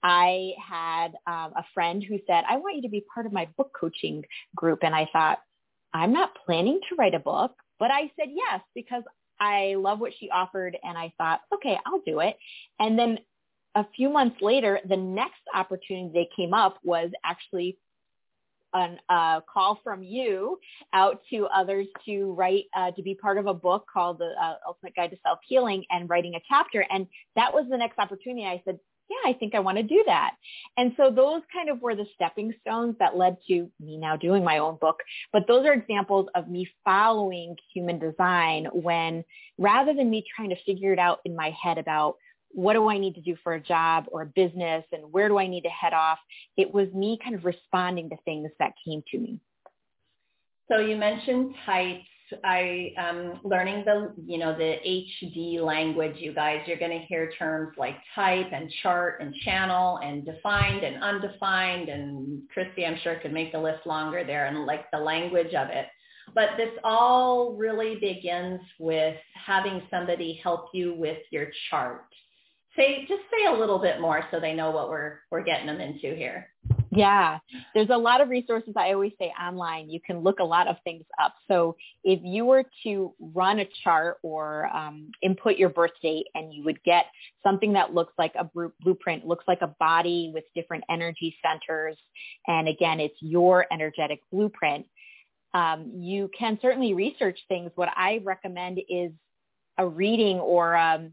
I 0.03 0.53
had 0.57 1.09
um, 1.27 1.53
a 1.57 1.65
friend 1.75 2.03
who 2.03 2.19
said, 2.27 2.45
I 2.49 2.57
want 2.57 2.77
you 2.77 2.83
to 2.83 2.89
be 2.89 3.05
part 3.13 3.27
of 3.27 3.33
my 3.33 3.49
book 3.57 3.73
coaching 3.79 4.25
group. 4.55 4.81
And 4.83 4.95
I 4.95 5.09
thought, 5.13 5.41
I'm 5.93 6.13
not 6.13 6.37
planning 6.45 6.81
to 6.89 6.95
write 6.97 7.15
a 7.15 7.19
book, 7.19 7.53
but 7.79 7.91
I 7.91 8.11
said 8.19 8.29
yes 8.33 8.61
because 8.75 9.03
I 9.41 9.75
love 9.79 10.01
what 10.01 10.13
she 10.19 10.31
offered 10.31 10.77
and 10.83 10.97
I 10.97 11.13
thought, 11.17 11.41
okay, 11.55 11.79
I'll 11.87 12.03
do 12.07 12.21
it. 12.21 12.37
And 12.79 12.99
then 12.99 13.19
a 13.75 13.87
few 13.97 14.11
months 14.11 14.37
later, 14.41 14.81
the 14.89 14.97
next 14.97 15.41
opportunity 15.55 16.13
that 16.21 16.37
came 16.37 16.53
up 16.53 16.79
was 16.85 17.11
actually 17.25 17.79
a 18.75 18.97
uh, 19.09 19.41
call 19.53 19.81
from 19.83 20.03
you 20.03 20.59
out 20.93 21.21
to 21.31 21.47
others 21.47 21.87
to 22.07 22.33
write, 22.35 22.67
uh, 22.77 22.93
to 22.93 23.03
be 23.03 23.15
part 23.15 23.37
of 23.39 23.47
a 23.47 23.55
book 23.55 23.85
called 23.93 24.19
The 24.19 24.33
uh, 24.41 24.55
Ultimate 24.67 24.95
Guide 24.95 25.11
to 25.11 25.17
Self-Healing 25.25 25.85
and 25.91 26.09
writing 26.09 26.37
a 26.37 26.41
chapter. 26.49 26.87
And 26.91 27.07
that 27.35 27.53
was 27.53 27.67
the 27.69 27.77
next 27.77 27.99
opportunity. 27.99 28.47
I 28.47 28.63
said, 28.65 28.79
yeah, 29.11 29.31
I 29.31 29.33
think 29.35 29.55
I 29.55 29.61
want 29.61 29.77
to 29.77 29.83
do 29.83 30.03
that. 30.07 30.37
And 30.77 30.93
so 30.97 31.11
those 31.11 31.43
kind 31.53 31.69
of 31.69 31.83
were 31.83 31.97
the 31.97 32.07
stepping 32.15 32.55
stones 32.61 32.95
that 33.01 33.17
led 33.17 33.39
to 33.49 33.69
me 33.81 33.97
now 33.97 34.17
doing 34.17 34.45
my 34.45 34.59
own 34.59 34.79
book. 34.81 35.01
But 35.33 35.47
those 35.49 35.67
are 35.67 35.73
examples 35.73 36.29
of 36.37 36.49
me 36.49 36.69
following 36.85 37.57
human 37.75 37.99
design 37.99 38.67
when 38.73 39.25
rather 39.59 39.93
than 39.93 40.11
me 40.11 40.25
trying 40.35 40.51
to 40.51 40.63
figure 40.65 40.93
it 40.93 40.99
out 40.99 41.19
in 41.25 41.35
my 41.35 41.51
head 41.61 41.77
about 41.77 42.17
what 42.53 42.75
do 42.75 42.89
I 42.89 42.99
need 42.99 43.15
to 43.15 43.21
do 43.21 43.37
for 43.43 43.55
a 43.55 43.61
job 43.61 44.07
or 44.11 44.23
a 44.23 44.27
business 44.27 44.85
and 44.93 45.13
where 45.13 45.29
do 45.29 45.39
I 45.39 45.47
need 45.47 45.63
to 45.63 45.69
head 45.69 45.93
off, 45.93 46.19
it 46.57 46.73
was 46.73 46.89
me 46.93 47.19
kind 47.23 47.35
of 47.35 47.45
responding 47.45 48.11
to 48.11 48.17
things 48.25 48.51
that 48.59 48.73
came 48.85 49.03
to 49.11 49.19
me. 49.19 49.41
So 50.69 50.79
you 50.79 50.97
mentioned 50.97 51.55
types 51.67 52.07
I 52.45 52.93
am 52.97 53.41
learning 53.45 53.85
the, 53.85 54.13
you 54.25 54.39
know, 54.39 54.57
the 54.57 54.77
HD 54.87 55.61
language, 55.61 56.17
you 56.19 56.33
guys. 56.33 56.61
You're 56.67 56.79
going 56.79 56.99
to 56.99 57.07
hear 57.07 57.33
terms 57.39 57.75
like 57.77 57.97
type 58.15 58.49
and 58.53 58.71
chart 58.83 59.21
and 59.21 59.35
channel 59.45 59.99
and 59.99 60.25
defined 60.25 60.85
and 60.85 61.03
undefined. 61.03 61.89
And 61.89 62.43
Kristi, 62.57 62.87
I'm 62.87 62.99
sure 63.03 63.17
could 63.17 63.33
make 63.33 63.53
the 63.53 63.61
list 63.61 63.87
longer 63.87 64.25
there 64.25 64.47
and 64.47 64.67
like 64.67 64.91
the 64.91 64.99
language 64.99 65.55
of 65.55 65.69
it. 65.69 65.87
But 66.35 66.51
this 66.57 66.71
all 66.85 67.55
really 67.57 67.97
begins 67.97 68.61
with 68.79 69.17
having 69.35 69.83
somebody 69.91 70.41
help 70.43 70.69
you 70.73 70.95
with 70.95 71.19
your 71.31 71.47
chart. 71.71 72.05
Say, 72.77 73.05
just 73.09 73.23
say 73.31 73.47
a 73.47 73.59
little 73.59 73.79
bit 73.79 74.01
more 74.01 74.25
so 74.31 74.39
they 74.39 74.55
know 74.55 74.71
what 74.71 74.89
we're, 74.89 75.19
we're 75.31 75.43
getting 75.43 75.67
them 75.67 75.81
into 75.81 76.15
here. 76.15 76.49
Yeah, 76.93 77.39
there's 77.73 77.91
a 77.91 77.97
lot 77.97 78.21
of 78.21 78.29
resources 78.29 78.75
I 78.77 78.93
always 78.93 79.13
say 79.17 79.33
online. 79.41 79.89
You 79.89 80.01
can 80.05 80.21
look 80.21 80.41
a 80.41 80.45
lot 80.45 80.67
of 80.67 80.75
things 80.83 81.05
up. 81.23 81.35
So 81.47 81.77
if 82.03 82.19
you 82.25 82.45
were 82.45 82.65
to 82.83 83.15
run 83.21 83.61
a 83.61 83.69
chart 83.85 84.19
or 84.23 84.67
um, 84.75 85.13
input 85.23 85.57
your 85.57 85.69
birth 85.69 85.93
date 86.03 86.27
and 86.35 86.53
you 86.53 86.65
would 86.65 86.83
get 86.83 87.07
something 87.45 87.73
that 87.75 87.95
looks 87.95 88.13
like 88.19 88.35
a 88.37 88.51
blueprint, 88.83 89.25
looks 89.25 89.45
like 89.47 89.63
a 89.63 89.69
body 89.79 90.33
with 90.35 90.43
different 90.57 90.83
energy 90.91 91.37
centers. 91.45 91.97
And 92.49 92.67
again, 92.67 92.99
it's 92.99 93.17
your 93.21 93.67
energetic 93.73 94.21
blueprint. 94.33 94.85
Um, 95.55 95.93
you 95.95 96.29
can 96.37 96.59
certainly 96.61 96.95
research 96.95 97.39
things. 97.49 97.71
What 97.77 97.91
I 97.97 98.21
recommend 98.25 98.81
is 98.89 99.13
a 99.79 99.87
reading 99.87 100.39
or 100.41 100.77
um, 100.77 101.13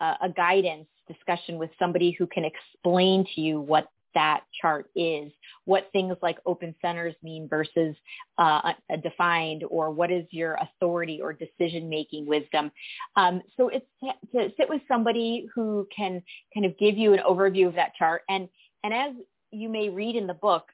a, 0.00 0.14
a 0.22 0.28
guidance 0.28 0.86
discussion 1.08 1.58
with 1.58 1.70
somebody 1.78 2.12
who 2.16 2.26
can 2.26 2.44
explain 2.44 3.26
to 3.34 3.40
you 3.40 3.60
what 3.60 3.88
that 4.14 4.42
chart 4.60 4.90
is, 4.94 5.32
what 5.64 5.88
things 5.92 6.16
like 6.22 6.38
open 6.46 6.74
centers 6.80 7.14
mean 7.22 7.48
versus 7.48 7.96
uh, 8.38 8.72
defined, 9.02 9.64
or 9.68 9.90
what 9.90 10.10
is 10.10 10.24
your 10.30 10.58
authority 10.60 11.20
or 11.22 11.32
decision-making 11.32 12.26
wisdom. 12.26 12.70
Um, 13.16 13.42
so 13.56 13.68
it's 13.68 13.86
to, 14.02 14.12
to 14.38 14.52
sit 14.56 14.68
with 14.68 14.82
somebody 14.88 15.48
who 15.54 15.86
can 15.94 16.22
kind 16.52 16.66
of 16.66 16.76
give 16.78 16.96
you 16.96 17.12
an 17.12 17.20
overview 17.28 17.66
of 17.66 17.74
that 17.74 17.94
chart. 17.94 18.22
And, 18.28 18.48
and 18.82 18.92
as 18.92 19.12
you 19.50 19.68
may 19.68 19.88
read 19.88 20.16
in 20.16 20.26
the 20.26 20.34
book, 20.34 20.64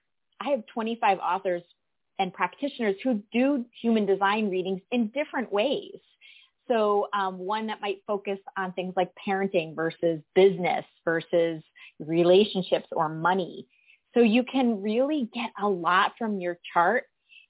I 0.40 0.50
have 0.50 0.66
25 0.66 1.18
authors 1.18 1.62
and 2.18 2.32
practitioners 2.32 2.96
who 3.02 3.22
do 3.32 3.64
human 3.80 4.06
design 4.06 4.50
readings 4.50 4.80
in 4.90 5.08
different 5.08 5.52
ways. 5.52 5.98
So 6.70 7.08
um, 7.12 7.36
one 7.38 7.66
that 7.66 7.80
might 7.80 8.02
focus 8.06 8.38
on 8.56 8.72
things 8.72 8.94
like 8.96 9.10
parenting 9.26 9.74
versus 9.74 10.20
business 10.36 10.84
versus 11.04 11.62
relationships 11.98 12.86
or 12.92 13.08
money. 13.08 13.66
So 14.14 14.20
you 14.20 14.44
can 14.44 14.80
really 14.80 15.28
get 15.34 15.50
a 15.60 15.68
lot 15.68 16.12
from 16.16 16.38
your 16.38 16.58
chart. 16.72 17.04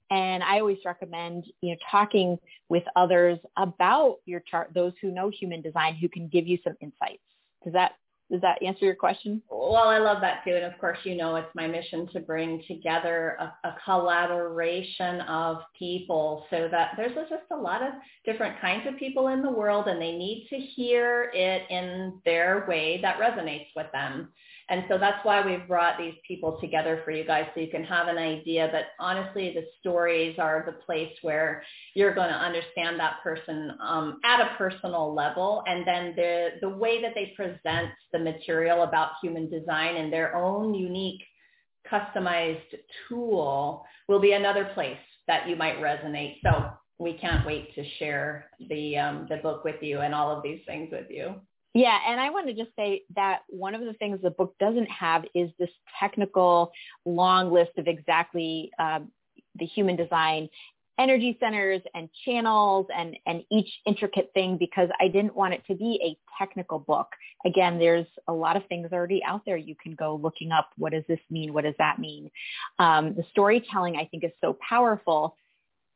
And 0.09 0.43
I 0.43 0.59
always 0.59 0.79
recommend, 0.83 1.45
you 1.61 1.71
know, 1.71 1.77
talking 1.89 2.37
with 2.67 2.83
others 2.95 3.37
about 3.57 4.17
your 4.25 4.41
chart, 4.41 4.71
those 4.73 4.93
who 5.01 5.11
know 5.11 5.29
human 5.29 5.61
design, 5.61 5.95
who 5.95 6.09
can 6.09 6.27
give 6.27 6.47
you 6.47 6.57
some 6.63 6.75
insights. 6.81 7.21
Does 7.63 7.73
that 7.73 7.93
does 8.31 8.41
that 8.41 8.63
answer 8.63 8.85
your 8.85 8.95
question? 8.95 9.41
Well, 9.49 9.87
I 9.87 9.97
love 9.97 10.21
that 10.21 10.43
too. 10.45 10.55
And 10.55 10.63
of 10.63 10.79
course, 10.79 10.97
you 11.03 11.15
know, 11.15 11.35
it's 11.35 11.53
my 11.53 11.67
mission 11.67 12.07
to 12.13 12.21
bring 12.21 12.63
together 12.67 13.37
a, 13.39 13.67
a, 13.67 13.75
collaboration 13.83 15.21
of 15.21 15.57
people 15.77 16.45
so 16.49 16.69
that 16.71 16.91
there's 16.95 17.13
just 17.13 17.43
a 17.51 17.55
lot 17.55 17.83
of 17.83 17.93
different 18.25 18.59
kinds 18.61 18.87
of 18.87 18.97
people 18.97 19.27
in 19.27 19.41
the 19.41 19.51
world 19.51 19.87
and 19.87 20.01
they 20.01 20.13
need 20.13 20.47
to 20.49 20.55
hear 20.55 21.31
it 21.33 21.63
in 21.69 22.19
their 22.23 22.65
way 22.69 22.99
that 23.01 23.19
resonates 23.19 23.67
with 23.75 23.87
them. 23.91 24.29
And 24.71 24.85
so 24.87 24.97
that's 24.97 25.23
why 25.25 25.45
we've 25.45 25.67
brought 25.67 25.97
these 25.97 26.13
people 26.25 26.57
together 26.61 27.01
for 27.03 27.11
you 27.11 27.25
guys 27.25 27.45
so 27.53 27.59
you 27.59 27.67
can 27.67 27.83
have 27.83 28.07
an 28.07 28.17
idea. 28.17 28.69
But 28.71 28.85
honestly, 29.03 29.53
the 29.53 29.65
stories 29.81 30.37
are 30.39 30.63
the 30.65 30.83
place 30.85 31.11
where 31.23 31.61
you're 31.93 32.15
going 32.15 32.29
to 32.29 32.35
understand 32.35 32.97
that 32.97 33.17
person 33.21 33.73
um, 33.81 34.21
at 34.23 34.39
a 34.39 34.55
personal 34.57 35.13
level. 35.13 35.61
And 35.67 35.85
then 35.85 36.13
the, 36.15 36.51
the 36.61 36.69
way 36.69 37.01
that 37.01 37.11
they 37.13 37.33
present 37.35 37.89
the 38.13 38.19
material 38.19 38.83
about 38.83 39.11
human 39.21 39.49
design 39.49 39.97
and 39.97 40.11
their 40.11 40.37
own 40.37 40.73
unique 40.73 41.21
customized 41.91 42.61
tool 43.09 43.83
will 44.07 44.21
be 44.21 44.31
another 44.31 44.71
place 44.73 44.97
that 45.27 45.49
you 45.49 45.57
might 45.57 45.81
resonate. 45.81 46.37
So 46.43 46.69
we 46.97 47.17
can't 47.17 47.45
wait 47.45 47.75
to 47.75 47.83
share 47.99 48.45
the 48.69 48.97
um, 48.97 49.27
the 49.29 49.37
book 49.37 49.65
with 49.65 49.81
you 49.81 49.99
and 49.99 50.15
all 50.15 50.31
of 50.33 50.43
these 50.43 50.61
things 50.65 50.89
with 50.93 51.07
you. 51.09 51.35
Yeah, 51.73 51.97
and 52.05 52.19
I 52.19 52.31
want 52.31 52.47
to 52.47 52.53
just 52.53 52.75
say 52.75 53.03
that 53.15 53.43
one 53.47 53.75
of 53.75 53.81
the 53.81 53.93
things 53.93 54.19
the 54.21 54.29
book 54.29 54.55
doesn't 54.59 54.89
have 54.89 55.23
is 55.33 55.49
this 55.57 55.69
technical 55.99 56.71
long 57.05 57.51
list 57.51 57.71
of 57.77 57.87
exactly 57.87 58.71
um, 58.77 59.09
the 59.55 59.65
human 59.65 59.95
design 59.95 60.49
energy 60.99 61.37
centers 61.39 61.81
and 61.95 62.09
channels 62.25 62.85
and, 62.95 63.17
and 63.25 63.43
each 63.49 63.69
intricate 63.85 64.31
thing 64.33 64.57
because 64.57 64.89
I 64.99 65.07
didn't 65.07 65.35
want 65.35 65.53
it 65.53 65.63
to 65.67 65.75
be 65.75 65.99
a 66.03 66.17
technical 66.37 66.77
book. 66.77 67.07
Again, 67.45 67.79
there's 67.79 68.05
a 68.27 68.33
lot 68.33 68.55
of 68.55 68.65
things 68.67 68.89
already 68.91 69.23
out 69.23 69.41
there. 69.45 69.57
You 69.57 69.75
can 69.81 69.95
go 69.95 70.19
looking 70.21 70.51
up, 70.51 70.69
what 70.77 70.91
does 70.91 71.03
this 71.07 71.19
mean? 71.31 71.53
What 71.53 71.63
does 71.63 71.73
that 71.79 71.97
mean? 71.97 72.29
Um, 72.77 73.15
the 73.15 73.23
storytelling, 73.31 73.95
I 73.95 74.05
think, 74.05 74.23
is 74.23 74.31
so 74.41 74.57
powerful 74.67 75.35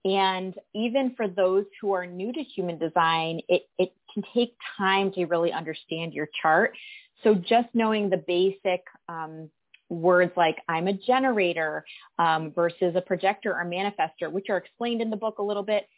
and 0.06 0.54
even 0.76 1.16
for 1.18 1.28
those 1.28 1.66
who 1.82 1.92
are 1.94 2.06
new 2.06 2.32
to 2.32 2.42
human 2.42 2.78
design, 2.78 3.42
it, 3.50 3.64
it 3.80 3.92
can 4.14 4.24
take 4.36 4.56
time 4.78 5.12
to 5.14 5.26
really 5.26 5.52
understand 5.52 6.14
your 6.14 6.30
chart. 6.42 6.78
So 7.24 7.34
just 7.34 7.68
knowing 7.74 8.12
the 8.12 8.18
basic 8.18 8.84
um, 9.10 9.50
words 9.90 10.32
like 10.38 10.58
I'm 10.70 10.88
a 10.88 10.94
generator 10.94 11.86
um, 12.20 12.52
versus 12.52 12.96
a 12.96 13.02
projector 13.02 13.54
or 13.54 13.66
manifester, 13.66 14.32
which 14.32 14.46
are 14.50 14.58
explained 14.58 15.02
in 15.02 15.10
the 15.10 15.18
book 15.18 15.40
a 15.40 15.44
little 15.44 15.64
bit, 15.64 15.90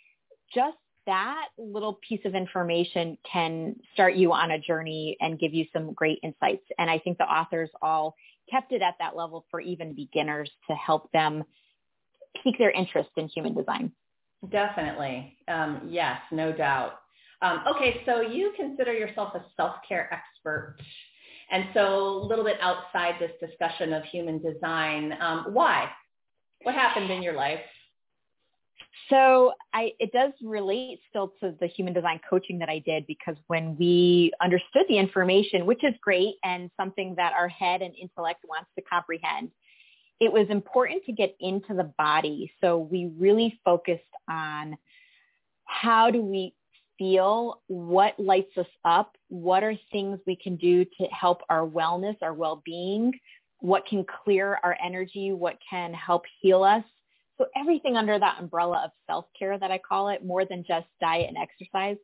just 0.56 0.78
that 1.06 1.48
little 1.58 2.00
piece 2.08 2.22
of 2.24 2.34
information 2.34 3.18
can 3.30 3.76
start 3.94 4.16
you 4.16 4.32
on 4.32 4.52
a 4.52 4.60
journey 4.60 5.18
and 5.20 5.40
give 5.40 5.54
you 5.54 5.66
some 5.74 5.92
great 5.94 6.20
insights. 6.24 6.66
And 6.78 6.90
I 6.90 7.00
think 7.00 7.18
the 7.18 7.26
authors 7.26 7.70
all 7.82 8.16
kept 8.50 8.72
it 8.72 8.82
at 8.82 8.96
that 9.00 9.18
level 9.18 9.46
for 9.52 9.60
even 9.60 9.94
beginners 9.94 10.50
to 10.70 10.76
help 10.76 11.12
them 11.12 11.44
pique 12.44 12.58
their 12.58 12.72
interest 12.72 13.10
in 13.18 13.28
human 13.28 13.54
design. 13.54 13.92
Definitely. 14.50 15.38
Um, 15.48 15.88
yes, 15.90 16.20
no 16.32 16.52
doubt. 16.52 17.00
Um, 17.42 17.64
okay, 17.76 18.02
so 18.06 18.22
you 18.22 18.54
consider 18.56 18.94
yourself 18.94 19.34
a 19.36 19.44
self-care 19.56 20.12
expert. 20.14 20.78
And 21.52 21.66
so 21.74 22.08
a 22.08 22.26
little 22.26 22.44
bit 22.44 22.58
outside 22.62 23.16
this 23.20 23.32
discussion 23.40 23.94
of 23.94 24.04
human 24.06 24.42
design, 24.42 25.14
um, 25.22 25.48
why? 25.54 25.90
What 26.64 26.76
happened 26.76 27.10
in 27.10 27.22
your 27.22 27.34
life? 27.34 27.62
So 29.10 29.54
I, 29.74 29.92
it 30.00 30.12
does 30.12 30.34
relate 30.42 31.00
still 31.10 31.34
to 31.40 31.56
the 31.60 31.68
human 31.68 31.94
design 31.94 32.20
coaching 32.30 32.60
that 32.60 32.70
I 32.70 32.80
did 32.80 33.08
because 33.08 33.36
when 33.48 33.78
we 33.78 34.32
understood 34.42 34.84
the 34.90 34.98
information, 34.98 35.66
which 35.66 35.84
is 35.84 35.94
great 36.02 36.36
and 36.44 36.70
something 36.76 37.16
that 37.16 37.34
our 37.34 37.48
head 37.48 37.82
and 37.82 37.96
intellect 37.96 38.44
wants 38.48 38.70
to 38.78 38.84
comprehend, 38.84 39.52
it 40.20 40.32
was 40.32 40.48
important 40.50 41.06
to 41.06 41.12
get 41.12 41.36
into 41.40 41.74
the 41.74 41.92
body. 41.98 42.52
So 42.62 42.78
we 42.78 43.12
really 43.18 43.60
focused 43.64 44.04
on 44.30 44.78
how 45.66 46.10
do 46.10 46.22
we 46.22 46.54
feel, 46.98 47.62
what 47.68 48.20
lights 48.20 48.58
us 48.58 48.66
up, 48.84 49.16
what 49.30 49.64
are 49.64 49.76
things 49.92 50.20
we 50.26 50.36
can 50.36 50.56
do 50.56 50.84
to 50.86 51.06
help 51.12 51.42
our 51.50 51.68
wellness, 51.68 52.16
our 52.22 52.34
well-being, 52.34 53.14
what 53.60 53.86
can 53.86 54.06
clear 54.24 54.60
our 54.64 54.76
energy, 54.84 55.32
what 55.32 55.58
can 55.70 55.94
help 55.94 56.24
heal 56.42 56.64
us. 56.64 56.84
So 57.38 57.46
everything 57.56 57.98
under 57.98 58.18
that 58.18 58.38
umbrella 58.40 58.82
of 58.86 58.92
self-care 59.06 59.60
that 59.60 59.70
I 59.70 59.78
call 59.78 60.10
it, 60.10 60.26
more 60.26 60.46
than 60.46 60.64
just 60.68 60.88
diet 61.00 61.28
and 61.28 61.38
exercise, 61.38 61.98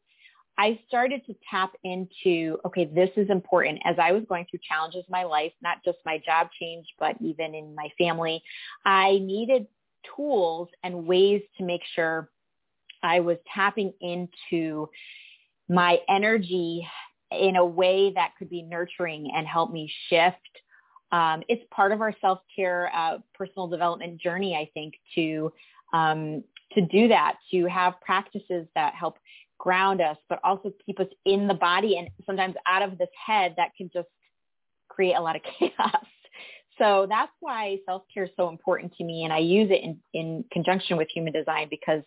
I 0.58 0.80
started 0.88 1.26
to 1.26 1.36
tap 1.50 1.72
into, 1.84 2.60
okay, 2.66 2.86
this 2.86 3.10
is 3.18 3.30
important. 3.30 3.80
As 3.86 3.96
I 4.00 4.12
was 4.12 4.24
going 4.30 4.46
through 4.50 4.60
challenges 4.68 5.04
in 5.08 5.12
my 5.12 5.24
life, 5.24 5.52
not 5.62 5.78
just 5.84 5.98
my 6.06 6.22
job 6.24 6.50
change, 6.60 6.86
but 7.00 7.16
even 7.22 7.56
in 7.56 7.74
my 7.74 7.90
family, 7.98 8.44
I 8.86 9.20
needed 9.22 9.68
tools 10.16 10.70
and 10.84 11.08
ways 11.08 11.42
to 11.58 11.64
make 11.64 11.82
sure 11.96 12.30
I 13.02 13.20
was 13.20 13.38
tapping 13.54 13.94
into 14.02 14.90
my 15.70 16.00
energy 16.08 16.88
in 17.32 17.56
a 17.56 17.66
way 17.66 18.14
that 18.14 18.34
could 18.38 18.50
be 18.50 18.62
nurturing 18.62 19.32
and 19.36 19.48
help 19.48 19.72
me 19.72 19.92
shift. 20.10 20.38
Um, 21.12 21.44
it's 21.48 21.64
part 21.72 21.92
of 21.92 22.02
our 22.02 22.14
self-care 22.22 22.92
uh, 22.96 23.18
personal 23.34 23.68
development 23.68 24.22
journey, 24.22 24.56
I 24.56 24.70
think, 24.74 24.94
to 25.16 25.52
um, 25.94 26.44
to 26.74 26.82
do 26.82 27.08
that, 27.08 27.36
to 27.52 27.66
have 27.66 28.02
practices 28.02 28.68
that 28.74 28.96
help 28.96 29.18
ground 29.64 30.02
us, 30.02 30.18
but 30.28 30.42
also 30.44 30.74
keep 30.86 31.00
us 31.00 31.08
in 31.24 31.48
the 31.48 31.54
body 31.54 31.98
and 31.98 32.10
sometimes 32.26 32.54
out 32.68 32.82
of 32.82 32.98
this 32.98 33.08
head 33.26 33.54
that 33.56 33.70
can 33.78 33.90
just 33.94 34.10
create 34.90 35.14
a 35.14 35.22
lot 35.22 35.38
of 35.38 35.42
chaos. 35.60 36.06
So 36.78 37.08
that's 37.08 37.32
why 37.40 37.78
self-care 37.86 38.26
is 38.26 38.32
so 38.36 38.50
important 38.50 38.94
to 38.98 39.06
me. 39.06 39.24
And 39.24 39.32
I 39.32 39.38
use 39.38 39.72
it 39.72 39.82
in, 39.82 40.00
in 40.14 40.44
conjunction 40.52 40.98
with 40.98 41.08
human 41.10 41.32
design 41.32 41.68
because 41.70 42.02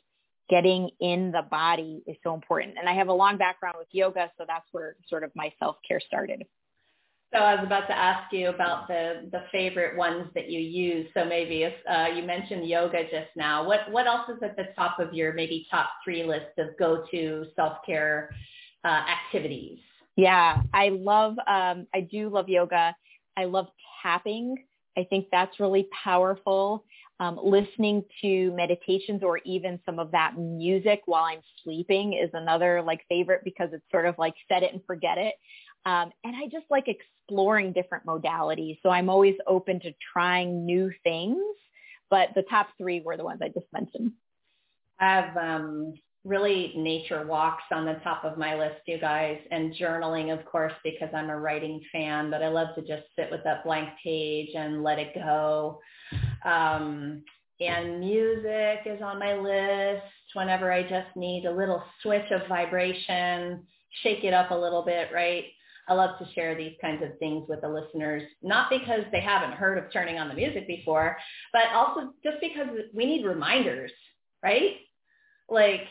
getting 0.51 0.91
in 1.01 1.33
the 1.33 1.43
body 1.51 2.03
is 2.07 2.17
so 2.23 2.35
important. 2.35 2.75
And 2.79 2.91
I 2.91 2.93
have 2.93 3.09
a 3.09 3.13
long 3.15 3.39
background 3.39 3.77
with 3.79 3.89
yoga, 3.91 4.31
so 4.37 4.45
that's 4.47 4.67
where 4.73 4.97
sort 5.09 5.25
of 5.25 5.31
my 5.35 5.51
self-care 5.59 6.01
started. 6.07 6.45
So 7.33 7.41
I 7.41 7.57
was 7.57 7.65
about 7.65 7.87
to 7.89 7.97
ask 7.97 8.33
you 8.33 8.49
about 8.49 8.87
the 8.87 9.29
the 9.33 9.43
favorite 9.51 9.97
ones 9.97 10.29
that 10.35 10.49
you 10.49 10.61
use. 10.61 11.09
So 11.13 11.25
maybe 11.25 11.65
if 11.65 11.75
uh, 11.91 12.07
you 12.15 12.23
mentioned 12.23 12.69
yoga 12.69 13.03
just 13.05 13.35
now, 13.35 13.67
what 13.67 13.91
what 13.91 14.07
else 14.07 14.29
is 14.29 14.43
at 14.43 14.57
the 14.57 14.69
top 14.77 15.01
of 15.01 15.13
your 15.13 15.33
maybe 15.33 15.67
top 15.71 15.91
three 16.05 16.25
list 16.25 16.57
of 16.59 16.69
go 16.79 17.05
to 17.11 17.47
self 17.57 17.79
care 17.85 18.31
uh, 18.85 19.03
activities? 19.27 19.79
Yeah, 20.17 20.63
I 20.73 20.91
love. 20.91 21.37
Um, 21.47 21.87
I 21.95 22.01
do 22.11 22.29
love 22.29 22.49
yoga. 22.49 22.95
I 23.37 23.45
love 23.45 23.67
tapping. 24.03 24.57
I 24.97 25.05
think 25.05 25.27
that's 25.31 25.61
really 25.61 25.89
powerful. 26.05 26.85
Um, 27.19 27.39
listening 27.43 28.05
to 28.23 28.53
meditations 28.53 29.23
or 29.23 29.39
even 29.39 29.81
some 29.87 29.99
of 29.99 30.11
that 30.13 30.39
music 30.39 31.03
while 31.07 31.25
I'm 31.25 31.41
sleeping 31.65 32.13
is 32.13 32.31
another 32.35 32.83
like 32.83 33.01
favorite 33.09 33.43
because 33.43 33.71
it's 33.73 33.85
sort 33.91 34.07
of 34.07 34.17
like 34.19 34.35
set 34.49 34.63
it 34.63 34.73
and 34.73 34.83
forget 34.87 35.19
it. 35.19 35.35
Um, 35.87 36.13
and 36.25 36.35
I 36.37 36.47
just 36.51 36.67
like 36.71 36.89
exploring 37.27 37.73
different 37.73 38.07
modalities. 38.07 38.79
So 38.83 38.91
I'm 38.91 39.09
always 39.09 39.35
open 39.47 39.81
to 39.81 39.93
trying 40.13 40.65
new 40.65 40.91
things. 41.03 41.39
But 42.09 42.29
the 42.35 42.43
top 42.43 42.69
three 42.79 43.01
were 43.01 43.17
the 43.17 43.25
ones 43.25 43.41
I 43.43 43.49
just 43.49 43.67
mentioned. 43.73 44.13
I 45.01 45.15
have 45.15 45.37
um, 45.37 45.95
really 46.25 46.73
nature 46.77 47.27
walks 47.27 47.65
on 47.73 47.85
the 47.85 48.01
top 48.05 48.25
of 48.25 48.39
my 48.39 48.57
list, 48.57 48.81
you 48.87 48.99
guys, 48.99 49.39
and 49.51 49.75
journaling, 49.75 50.33
of 50.33 50.45
course, 50.47 50.73
because 50.85 51.09
I'm 51.13 51.31
a 51.31 51.39
writing 51.39 51.81
fan, 51.93 52.31
but 52.31 52.43
I 52.43 52.49
love 52.49 52.75
to 52.77 52.81
just 52.83 53.09
sit 53.17 53.29
with 53.31 53.43
that 53.45 53.65
blank 53.65 53.89
page 54.03 54.51
and 54.55 54.85
let 54.85 54.99
it 54.99 55.15
go. 55.15 55.81
Um, 56.45 57.25
and 57.59 58.01
music 58.01 58.81
is 58.87 59.03
on 59.03 59.19
my 59.19 59.35
list 59.35 60.05
whenever 60.35 60.73
I 60.73 60.83
just 60.83 61.17
need 61.17 61.45
a 61.47 61.51
little 61.51 61.83
switch 62.03 62.31
of 62.31 62.47
vibration, 62.49 63.65
shake 64.03 64.23
it 64.25 64.35
up 64.35 64.51
a 64.53 64.55
little 64.55 64.83
bit, 64.83 65.09
right? 65.13 65.45
I 65.89 65.95
love 65.95 66.19
to 66.19 66.33
share 66.35 66.57
these 66.57 66.75
kinds 66.81 67.03
of 67.03 67.19
things 67.19 67.47
with 67.49 67.61
the 67.61 67.69
listeners, 67.69 68.23
not 68.43 68.71
because 68.71 69.03
they 69.13 69.21
haven't 69.21 69.53
heard 69.53 69.79
of 69.79 69.93
turning 69.93 70.19
on 70.19 70.29
the 70.29 70.35
music 70.35 70.67
before, 70.67 71.17
but 71.53 71.63
also 71.75 72.13
just 72.25 72.39
because 72.41 72.67
we 72.93 73.07
need 73.07 73.25
reminders, 73.25 73.93
right? 74.43 74.77
Like 75.49 75.83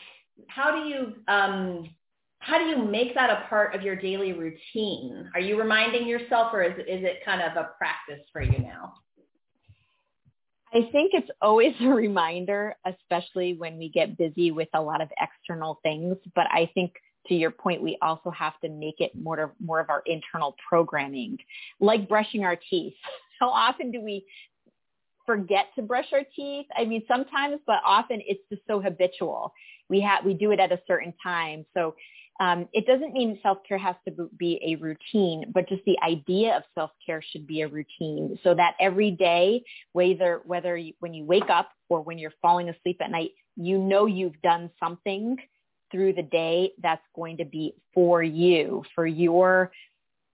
how 0.48 0.74
do 0.74 0.88
you 0.88 1.14
um, 1.28 1.90
how 2.38 2.58
do 2.58 2.64
you 2.64 2.84
make 2.84 3.14
that 3.14 3.30
a 3.30 3.48
part 3.48 3.74
of 3.74 3.82
your 3.82 3.96
daily 3.96 4.32
routine? 4.32 5.30
Are 5.34 5.40
you 5.40 5.58
reminding 5.58 6.06
yourself 6.06 6.52
or 6.52 6.62
is, 6.62 6.74
is 6.78 7.02
it 7.02 7.24
kind 7.24 7.42
of 7.42 7.56
a 7.56 7.70
practice 7.78 8.24
for 8.32 8.42
you 8.42 8.58
now? 8.58 8.94
I 10.72 10.88
think 10.92 11.12
it's 11.14 11.30
always 11.40 11.74
a 11.80 11.88
reminder, 11.88 12.76
especially 12.84 13.54
when 13.54 13.78
we 13.78 13.88
get 13.88 14.18
busy 14.18 14.50
with 14.50 14.68
a 14.74 14.82
lot 14.82 15.00
of 15.00 15.08
external 15.20 15.80
things. 15.82 16.16
But 16.34 16.46
I 16.50 16.70
think 16.74 16.92
to 17.28 17.34
your 17.34 17.50
point, 17.50 17.82
we 17.82 17.98
also 18.02 18.30
have 18.30 18.58
to 18.60 18.68
make 18.68 19.00
it 19.00 19.12
more 19.14 19.38
of, 19.40 19.50
more 19.60 19.80
of 19.80 19.90
our 19.90 20.02
internal 20.06 20.56
programming, 20.68 21.38
like 21.80 22.08
brushing 22.08 22.44
our 22.44 22.56
teeth. 22.70 22.94
How 23.40 23.50
often 23.50 23.90
do 23.90 24.00
we 24.00 24.24
forget 25.26 25.66
to 25.76 25.82
brush 25.82 26.06
our 26.12 26.22
teeth? 26.34 26.66
I 26.74 26.84
mean, 26.84 27.02
sometimes, 27.06 27.60
but 27.66 27.80
often 27.84 28.22
it's 28.26 28.42
just 28.50 28.62
so 28.66 28.80
habitual 28.80 29.52
we 29.88 30.00
have 30.00 30.24
we 30.24 30.34
do 30.34 30.50
it 30.50 30.60
at 30.60 30.72
a 30.72 30.80
certain 30.86 31.14
time. 31.22 31.64
So 31.74 31.94
um, 32.38 32.68
it 32.72 32.86
doesn't 32.86 33.14
mean 33.14 33.38
self-care 33.42 33.78
has 33.78 33.96
to 34.06 34.28
be 34.36 34.60
a 34.62 34.76
routine, 34.76 35.50
but 35.54 35.68
just 35.68 35.82
the 35.86 35.96
idea 36.04 36.56
of 36.56 36.64
self-care 36.74 37.22
should 37.22 37.46
be 37.46 37.62
a 37.62 37.68
routine 37.68 38.38
so 38.44 38.54
that 38.54 38.74
every 38.78 39.10
day, 39.10 39.64
whether, 39.92 40.42
whether 40.44 40.76
you, 40.76 40.92
when 41.00 41.14
you 41.14 41.24
wake 41.24 41.48
up 41.48 41.70
or 41.88 42.02
when 42.02 42.18
you're 42.18 42.34
falling 42.42 42.68
asleep 42.68 42.98
at 43.00 43.10
night, 43.10 43.30
you 43.56 43.78
know 43.78 44.04
you've 44.04 44.40
done 44.42 44.70
something 44.78 45.38
through 45.90 46.12
the 46.14 46.22
day 46.22 46.72
that's 46.82 47.02
going 47.14 47.38
to 47.38 47.44
be 47.44 47.74
for 47.94 48.22
you, 48.22 48.84
for 48.94 49.06
your 49.06 49.72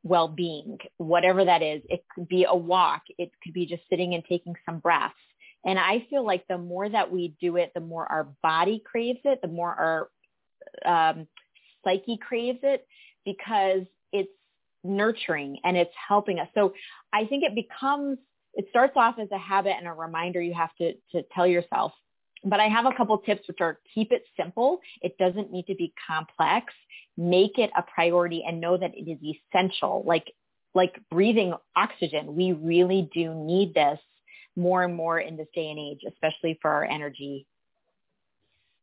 well-being, 0.02 0.78
whatever 0.96 1.44
that 1.44 1.62
is. 1.62 1.82
It 1.88 2.04
could 2.14 2.28
be 2.28 2.44
a 2.48 2.56
walk. 2.56 3.02
It 3.18 3.30
could 3.42 3.52
be 3.52 3.66
just 3.66 3.82
sitting 3.88 4.14
and 4.14 4.24
taking 4.28 4.54
some 4.66 4.78
breaths. 4.78 5.14
And 5.64 5.78
I 5.78 6.06
feel 6.10 6.26
like 6.26 6.46
the 6.48 6.58
more 6.58 6.88
that 6.88 7.12
we 7.12 7.34
do 7.40 7.56
it, 7.56 7.72
the 7.74 7.80
more 7.80 8.10
our 8.10 8.28
body 8.42 8.82
craves 8.84 9.20
it, 9.24 9.40
the 9.42 9.48
more 9.48 10.08
our 10.84 11.14
um, 11.14 11.28
psyche 11.84 12.18
craves 12.20 12.58
it 12.62 12.86
because 13.24 13.82
it's 14.12 14.32
nurturing 14.82 15.58
and 15.62 15.76
it's 15.76 15.94
helping 16.08 16.40
us. 16.40 16.48
So 16.54 16.74
I 17.12 17.26
think 17.26 17.44
it 17.44 17.54
becomes, 17.54 18.18
it 18.54 18.66
starts 18.70 18.94
off 18.96 19.16
as 19.20 19.28
a 19.30 19.38
habit 19.38 19.74
and 19.78 19.86
a 19.86 19.92
reminder 19.92 20.40
you 20.42 20.54
have 20.54 20.74
to, 20.78 20.94
to 21.12 21.22
tell 21.32 21.46
yourself. 21.46 21.92
But 22.44 22.60
I 22.60 22.68
have 22.68 22.86
a 22.86 22.92
couple 22.96 23.16
tips 23.18 23.46
which 23.46 23.60
are 23.60 23.78
keep 23.94 24.10
it 24.12 24.24
simple. 24.36 24.80
It 25.00 25.16
doesn't 25.18 25.52
need 25.52 25.66
to 25.66 25.74
be 25.74 25.92
complex. 26.06 26.72
Make 27.16 27.58
it 27.58 27.70
a 27.76 27.82
priority 27.82 28.44
and 28.46 28.60
know 28.60 28.76
that 28.76 28.92
it 28.94 29.10
is 29.10 29.18
essential. 29.22 30.02
Like, 30.06 30.32
like 30.74 31.00
breathing 31.10 31.54
oxygen. 31.76 32.34
We 32.34 32.52
really 32.52 33.10
do 33.14 33.34
need 33.34 33.74
this 33.74 33.98
more 34.56 34.82
and 34.84 34.94
more 34.94 35.20
in 35.20 35.36
this 35.36 35.48
day 35.54 35.70
and 35.70 35.78
age, 35.78 36.00
especially 36.06 36.58
for 36.60 36.70
our 36.70 36.84
energy. 36.84 37.46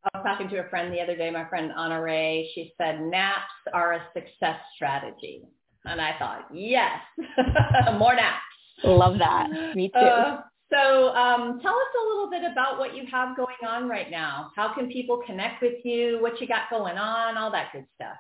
I 0.04 0.18
was 0.18 0.26
talking 0.26 0.50
to 0.50 0.66
a 0.66 0.70
friend 0.70 0.94
the 0.94 1.02
other 1.02 1.16
day, 1.16 1.30
my 1.30 1.48
friend 1.50 1.72
Anna 1.78 2.02
Ray. 2.02 2.50
She 2.56 2.74
said 2.78 3.02
naps 3.02 3.52
are 3.74 3.94
a 3.94 4.02
success 4.14 4.60
strategy. 4.76 5.44
And 5.86 6.02
I 6.02 6.18
thought, 6.18 6.48
yes, 6.54 7.00
more 7.98 8.16
naps. 8.16 8.38
Love 8.84 9.18
that. 9.20 9.50
Me 9.76 9.90
too. 9.90 10.00
Uh, 10.00 10.42
so 10.72 11.10
um, 11.10 11.60
tell 11.62 11.74
us 11.74 11.94
a 12.04 12.10
little 12.10 12.30
bit 12.30 12.44
about 12.50 12.78
what 12.78 12.96
you 12.96 13.06
have 13.12 13.36
going 13.36 13.56
on 13.68 13.90
right 13.90 14.12
now. 14.12 14.52
How 14.56 14.74
can 14.74 14.88
people 14.90 15.22
connect 15.26 15.62
with 15.62 15.84
you? 15.84 16.20
What 16.22 16.40
you 16.40 16.48
got 16.48 16.70
going 16.70 16.98
on? 16.98 17.38
All 17.38 17.52
that 17.52 17.72
good 17.74 17.86
stuff. 17.96 18.18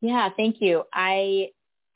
Yeah, 0.00 0.28
thank 0.36 0.60
you. 0.60 0.84
I 0.92 1.48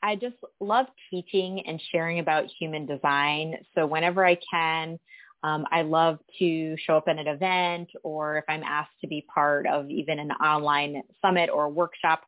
I 0.03 0.15
just 0.15 0.35
love 0.59 0.85
teaching 1.09 1.63
and 1.65 1.81
sharing 1.91 2.19
about 2.19 2.45
human 2.59 2.85
design. 2.85 3.55
So 3.73 3.87
whenever 3.87 4.23
I 4.23 4.37
can, 4.51 4.99
um, 5.43 5.65
I 5.71 5.81
love 5.81 6.19
to 6.39 6.75
show 6.77 6.97
up 6.97 7.07
at 7.07 7.17
an 7.17 7.27
event 7.27 7.89
or 8.03 8.37
if 8.37 8.45
I'm 8.47 8.63
asked 8.63 8.99
to 9.01 9.07
be 9.07 9.25
part 9.33 9.65
of 9.65 9.89
even 9.89 10.19
an 10.19 10.31
online 10.31 11.01
summit 11.23 11.49
or 11.51 11.69
workshop, 11.69 12.21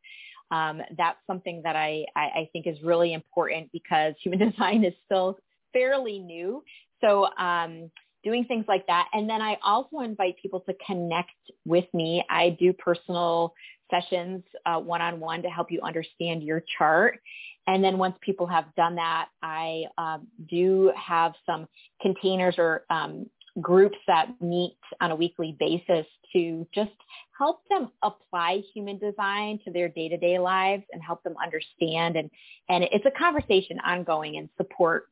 um, 0.50 0.82
that's 0.98 1.18
something 1.28 1.62
that 1.64 1.76
I, 1.76 2.06
I, 2.16 2.22
I, 2.22 2.50
think 2.54 2.68
is 2.68 2.82
really 2.82 3.14
important 3.14 3.70
because 3.74 4.14
human 4.24 4.50
design 4.50 4.84
is 4.84 4.94
still 5.06 5.38
fairly 5.74 6.20
new. 6.20 6.64
So 7.02 7.28
um, 7.38 7.92
doing 8.24 8.46
things 8.46 8.66
like 8.68 8.86
that. 8.88 9.08
And 9.14 9.30
then 9.30 9.42
I 9.42 9.58
also 9.64 10.00
invite 10.00 10.36
people 10.42 10.62
to 10.62 10.76
connect 10.86 11.32
with 11.66 11.86
me. 11.94 12.24
I 12.30 12.58
do 12.60 12.74
personal 12.74 13.54
sessions 13.90 14.44
uh, 14.66 14.80
one-on-one 14.80 15.44
to 15.44 15.50
help 15.50 15.72
you 15.72 15.80
understand 15.82 16.44
your 16.44 16.64
chart. 16.78 17.20
And 17.68 17.84
then 17.84 17.98
once 17.98 18.16
people 18.22 18.48
have 18.48 18.66
done 18.76 18.96
that, 18.96 19.28
I 19.42 19.86
um, 19.98 20.28
do 20.50 20.92
have 20.96 21.34
some 21.46 21.68
containers 22.02 22.56
or 22.58 22.86
um, 22.90 23.28
groups 23.62 23.98
that 24.08 24.30
meet 24.42 24.78
on 25.02 25.12
a 25.12 25.16
weekly 25.16 25.56
basis 25.60 26.06
to 26.34 26.68
just 26.74 26.92
help 27.38 27.62
them 27.70 27.90
apply 28.04 28.62
human 28.74 28.98
design 28.98 29.60
to 29.64 29.72
their 29.72 29.90
day-to-day 29.90 30.40
lives 30.40 30.84
and 30.92 31.02
help 31.02 31.24
them 31.24 31.36
understand. 31.42 32.16
And, 32.16 32.30
and 32.70 32.84
it's 32.86 33.06
a 33.06 33.12
conversation 33.12 33.78
ongoing 33.86 34.38
and 34.38 34.50
support 34.58 35.10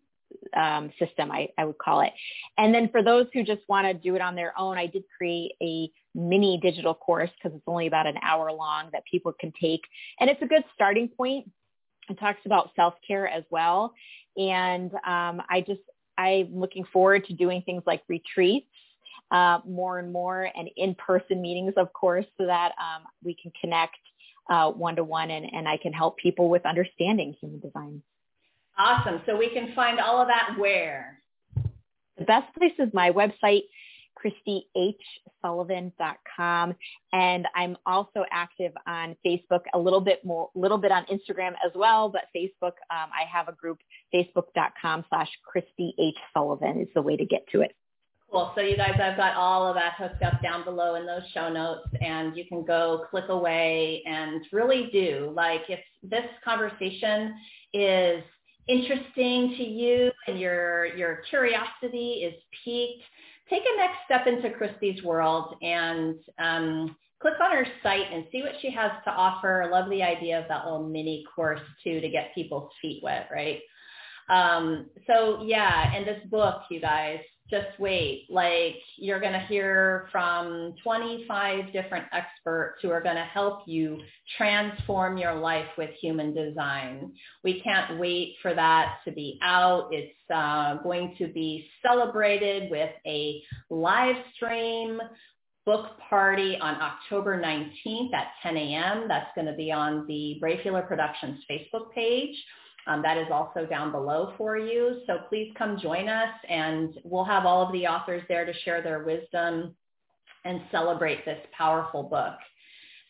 um, 0.56 0.92
system, 1.00 1.32
I, 1.32 1.50
I 1.58 1.66
would 1.66 1.78
call 1.78 2.02
it. 2.02 2.12
And 2.58 2.74
then 2.74 2.90
for 2.90 3.04
those 3.04 3.28
who 3.34 3.44
just 3.44 3.62
want 3.68 3.88
to 3.88 3.94
do 3.94 4.16
it 4.16 4.22
on 4.22 4.36
their 4.36 4.54
own, 4.58 4.78
I 4.78 4.88
did 4.88 5.04
create 5.18 5.54
a 5.62 5.90
mini 6.14 6.60
digital 6.62 6.94
course 6.94 7.30
because 7.38 7.56
it's 7.56 7.68
only 7.68 7.88
about 7.88 8.08
an 8.08 8.18
hour 8.22 8.52
long 8.52 8.90
that 8.94 9.04
people 9.10 9.34
can 9.40 9.52
take. 9.60 9.82
And 10.20 10.30
it's 10.30 10.42
a 10.42 10.48
good 10.48 10.64
starting 10.74 11.10
point 11.10 11.50
it 12.10 12.20
talks 12.20 12.40
about 12.46 12.72
self-care 12.76 13.28
as 13.28 13.44
well. 13.50 13.94
And 14.38 14.94
um, 14.94 15.42
I 15.50 15.64
just, 15.66 15.82
I'm 16.18 16.60
looking 16.60 16.86
forward 16.92 17.26
to 17.26 17.34
doing 17.34 17.62
things 17.64 17.84
like 17.86 18.04
retreats 18.08 18.68
uh, 19.32 19.60
more 19.68 20.00
and 20.00 20.14
more 20.14 20.50
and 20.56 20.70
in-person 20.76 21.42
meetings, 21.42 21.74
of 21.78 21.92
course, 21.94 22.26
so 22.38 22.46
that 22.46 22.74
um, 22.80 23.04
we 23.24 23.36
can 23.42 23.52
connect 23.60 23.98
uh, 24.50 24.70
one-to-one 24.70 25.32
and, 25.32 25.52
and 25.52 25.68
I 25.68 25.78
can 25.78 25.94
help 25.94 26.18
people 26.18 26.50
with 26.50 26.66
understanding 26.66 27.36
human 27.42 27.60
design. 27.60 28.04
Awesome. 28.78 29.22
So 29.26 29.38
we 29.38 29.50
can 29.50 29.74
find 29.74 30.00
all 30.00 30.22
of 30.22 30.28
that 30.28 30.56
where? 30.60 31.20
The 32.18 32.26
best 32.26 32.54
place 32.56 32.74
is 32.80 32.94
my 32.94 33.12
website, 33.12 33.64
kristihsullivan.com. 35.44 36.76
And 37.14 37.48
I'm 37.56 37.78
also 37.86 38.26
active 38.32 38.72
on 38.88 39.16
Facebook, 39.26 39.62
a 39.74 39.80
little 39.80 40.02
bit 40.02 40.26
more, 40.26 40.50
a 40.56 40.60
little 40.60 40.78
bit 40.78 40.92
on 40.92 41.06
Instagram 41.06 41.54
as 41.66 41.72
well, 41.74 42.10
but 42.10 42.24
Facebook, 42.36 42.74
um, 42.90 43.10
I 43.14 43.24
have 43.32 43.48
a 43.48 43.54
group, 43.54 43.80
facebook.com 44.14 45.06
slash 45.10 45.30
Kristi 45.46 45.94
H. 46.00 46.16
Sullivan 46.34 46.82
is 46.82 46.88
the 46.96 47.02
way 47.02 47.16
to 47.18 47.26
get 47.26 47.48
to 47.52 47.62
it. 47.62 47.76
Cool. 48.32 48.52
So 48.56 48.62
you 48.62 48.76
guys, 48.76 49.00
I've 49.02 49.18
got 49.18 49.36
all 49.36 49.68
of 49.68 49.76
that 49.76 49.94
hooked 49.98 50.24
up 50.24 50.42
down 50.42 50.64
below 50.66 50.96
in 50.96 51.06
those 51.06 51.22
show 51.34 51.48
notes 51.48 51.88
and 52.02 52.36
you 52.36 52.46
can 52.46 52.66
go 52.66 53.06
click 53.10 53.30
away 53.30 54.02
and 54.06 54.44
really 54.52 54.90
do 54.92 55.32
like 55.36 55.62
if 55.70 55.80
this 56.04 56.26
conversation 56.44 57.36
is 57.74 58.24
interesting 58.68 59.56
to 59.58 59.64
you 59.64 60.12
and 60.28 60.40
your 60.40 60.86
your 60.96 61.22
curiosity 61.30 62.24
is 62.26 62.34
piqued 62.64 63.04
take 63.50 63.62
a 63.62 63.78
next 63.78 63.98
step 64.06 64.28
into 64.28 64.50
Kristi's 64.58 65.04
world 65.04 65.56
and 65.62 66.16
um, 66.40 66.96
click 67.22 67.36
on 67.42 67.52
her 67.52 67.68
site 67.84 68.12
and 68.12 68.26
see 68.32 68.42
what 68.42 68.54
she 68.62 68.72
has 68.72 68.92
to 69.04 69.12
offer. 69.12 69.64
I 69.64 69.70
love 69.70 69.90
the 69.90 70.04
idea 70.04 70.40
of 70.40 70.48
that 70.48 70.66
little 70.66 70.88
mini 70.88 71.26
course 71.36 71.62
too 71.84 72.02
to 72.02 72.10
get 72.10 72.34
people's 72.34 72.72
feet 72.82 73.02
wet, 73.04 73.30
right? 73.32 73.60
Um, 74.30 74.88
so 75.08 75.44
yeah, 75.44 75.94
and 75.96 76.08
this 76.08 76.22
book, 76.30 76.62
you 76.70 76.82
guys, 76.82 77.20
just 77.50 77.80
wait. 77.80 78.26
Like 78.30 78.78
you're 78.98 79.20
going 79.20 79.34
to 79.34 79.46
hear 79.48 80.08
from 80.12 80.74
25 80.84 81.72
different 81.72 82.06
experts 82.12 82.80
who 82.82 82.90
are 82.90 83.02
going 83.02 83.16
to 83.16 83.24
help 83.24 83.64
you 83.68 84.00
transform 84.38 85.18
your 85.18 85.36
life 85.36 85.68
with 85.78 85.92
human 86.02 86.34
design. 86.34 87.14
We 87.44 87.62
can't 87.62 88.00
wait 88.00 88.36
for 88.42 88.54
that 88.56 88.98
to 89.06 89.12
be 89.12 89.40
out. 89.44 89.90
It's 89.92 90.14
uh, 90.34 90.78
going 90.78 91.16
to 91.20 91.28
be 91.28 91.68
celebrated 91.86 92.72
with 92.72 92.92
a 93.06 93.42
live 93.70 94.16
stream 94.36 95.00
book 95.66 95.98
party 96.10 96.58
on 96.62 96.76
October 96.76 97.42
19th 97.42 98.14
at 98.14 98.28
10 98.44 98.58
a.m. 98.58 99.08
That's 99.08 99.30
going 99.36 99.48
to 99.48 99.54
be 99.54 99.72
on 99.72 100.06
the 100.08 100.38
Brave 100.40 100.60
Healer 100.62 100.84
Productions 100.84 101.44
Facebook 101.50 101.92
page. 101.94 102.36
Um, 102.88 103.02
that 103.02 103.18
is 103.18 103.28
also 103.32 103.66
down 103.66 103.92
below 103.92 104.34
for 104.38 104.58
you. 104.58 105.02
So 105.08 105.20
please 105.28 105.52
come 105.58 105.80
join 105.80 106.08
us 106.08 106.30
and 106.48 106.94
we'll 107.04 107.24
have 107.24 107.46
all 107.46 107.66
of 107.66 107.72
the 107.72 107.88
authors 107.88 108.22
there 108.30 108.46
to 108.46 108.54
share 108.60 108.82
their 108.84 109.04
wisdom 109.04 109.76
and 110.44 110.62
celebrate 110.72 111.26
this 111.26 111.40
powerful 111.58 112.04
book. 112.04 112.36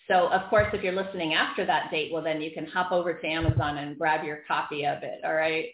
So 0.07 0.27
of 0.31 0.49
course, 0.49 0.67
if 0.73 0.83
you're 0.83 0.93
listening 0.93 1.33
after 1.33 1.65
that 1.65 1.91
date, 1.91 2.13
well, 2.13 2.23
then 2.23 2.41
you 2.41 2.51
can 2.51 2.65
hop 2.65 2.91
over 2.91 3.13
to 3.13 3.27
Amazon 3.27 3.77
and 3.77 3.97
grab 3.97 4.23
your 4.23 4.39
copy 4.47 4.85
of 4.85 5.03
it. 5.03 5.19
All 5.25 5.33
right. 5.33 5.69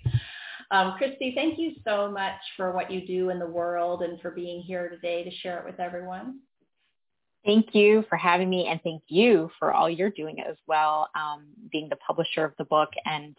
Um, 0.71 0.95
Kristi, 0.99 1.35
thank 1.35 1.59
you 1.59 1.73
so 1.85 2.09
much 2.09 2.39
for 2.55 2.71
what 2.71 2.89
you 2.89 3.05
do 3.05 3.29
in 3.29 3.39
the 3.39 3.45
world 3.45 4.03
and 4.03 4.19
for 4.21 4.31
being 4.31 4.61
here 4.61 4.89
today 4.89 5.23
to 5.23 5.29
share 5.29 5.59
it 5.59 5.65
with 5.65 5.79
everyone. 5.79 6.39
Thank 7.45 7.73
you 7.75 8.05
for 8.07 8.17
having 8.17 8.49
me 8.49 8.67
and 8.67 8.79
thank 8.83 9.03
you 9.07 9.49
for 9.59 9.73
all 9.73 9.89
you're 9.89 10.11
doing 10.11 10.39
as 10.41 10.55
well, 10.67 11.09
um, 11.15 11.47
being 11.71 11.89
the 11.89 11.95
publisher 11.97 12.45
of 12.45 12.53
the 12.57 12.65
book 12.65 12.89
and 13.05 13.35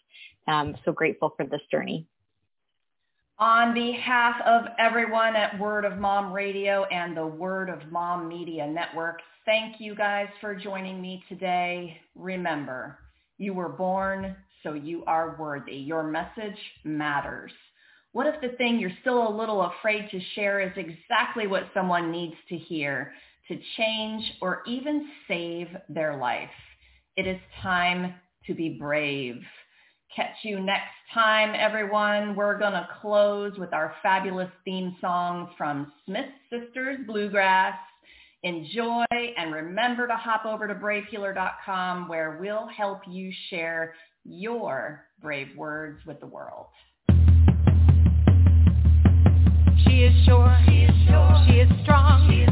um, 0.48 0.74
so 0.84 0.92
grateful 0.92 1.34
for 1.36 1.46
this 1.46 1.60
journey. 1.70 2.06
On 3.38 3.74
behalf 3.74 4.36
of 4.46 4.66
everyone 4.78 5.34
at 5.34 5.58
Word 5.58 5.84
of 5.84 5.98
Mom 5.98 6.32
Radio 6.32 6.84
and 6.84 7.16
the 7.16 7.26
Word 7.26 7.70
of 7.70 7.90
Mom 7.90 8.28
Media 8.28 8.66
Network, 8.66 9.20
thank 9.44 9.80
you 9.80 9.94
guys 9.94 10.28
for 10.40 10.54
joining 10.54 11.02
me 11.02 11.24
today. 11.28 11.96
Remember, 12.14 12.98
you 13.38 13.52
were 13.52 13.68
born, 13.68 14.36
so 14.62 14.74
you 14.74 15.02
are 15.06 15.36
worthy. 15.38 15.74
Your 15.74 16.04
message 16.04 16.58
matters. 16.84 17.50
What 18.12 18.26
if 18.26 18.40
the 18.40 18.56
thing 18.58 18.78
you're 18.78 18.92
still 19.00 19.26
a 19.26 19.36
little 19.36 19.62
afraid 19.62 20.08
to 20.10 20.20
share 20.34 20.60
is 20.60 20.72
exactly 20.76 21.46
what 21.46 21.70
someone 21.74 22.12
needs 22.12 22.36
to 22.50 22.56
hear 22.56 23.12
to 23.48 23.58
change 23.76 24.22
or 24.40 24.62
even 24.66 25.08
save 25.26 25.68
their 25.88 26.16
life? 26.16 26.50
It 27.16 27.26
is 27.26 27.40
time 27.62 28.14
to 28.46 28.54
be 28.54 28.76
brave. 28.78 29.42
Catch 30.14 30.36
you 30.42 30.60
next 30.60 30.92
time, 31.14 31.54
everyone. 31.58 32.36
We're 32.36 32.58
going 32.58 32.72
to 32.72 32.86
close 33.00 33.56
with 33.56 33.72
our 33.72 33.94
fabulous 34.02 34.50
theme 34.62 34.94
song 35.00 35.50
from 35.56 35.90
Smith 36.04 36.26
Sisters 36.50 36.98
Bluegrass. 37.06 37.78
Enjoy 38.42 39.04
and 39.10 39.54
remember 39.54 40.06
to 40.06 40.14
hop 40.14 40.44
over 40.44 40.68
to 40.68 40.74
bravehealer.com 40.74 42.08
where 42.08 42.36
we'll 42.38 42.66
help 42.66 43.00
you 43.08 43.32
share 43.48 43.94
your 44.26 45.04
brave 45.22 45.56
words 45.56 46.04
with 46.04 46.20
the 46.20 46.26
world. 46.26 46.66
She 49.86 50.02
is 50.02 50.24
sure. 50.26 50.58
She 50.68 50.82
is 50.82 51.06
sure. 51.08 51.44
She 51.48 51.54
is 51.54 51.70
strong. 51.84 52.28
She 52.28 52.42
is 52.42 52.51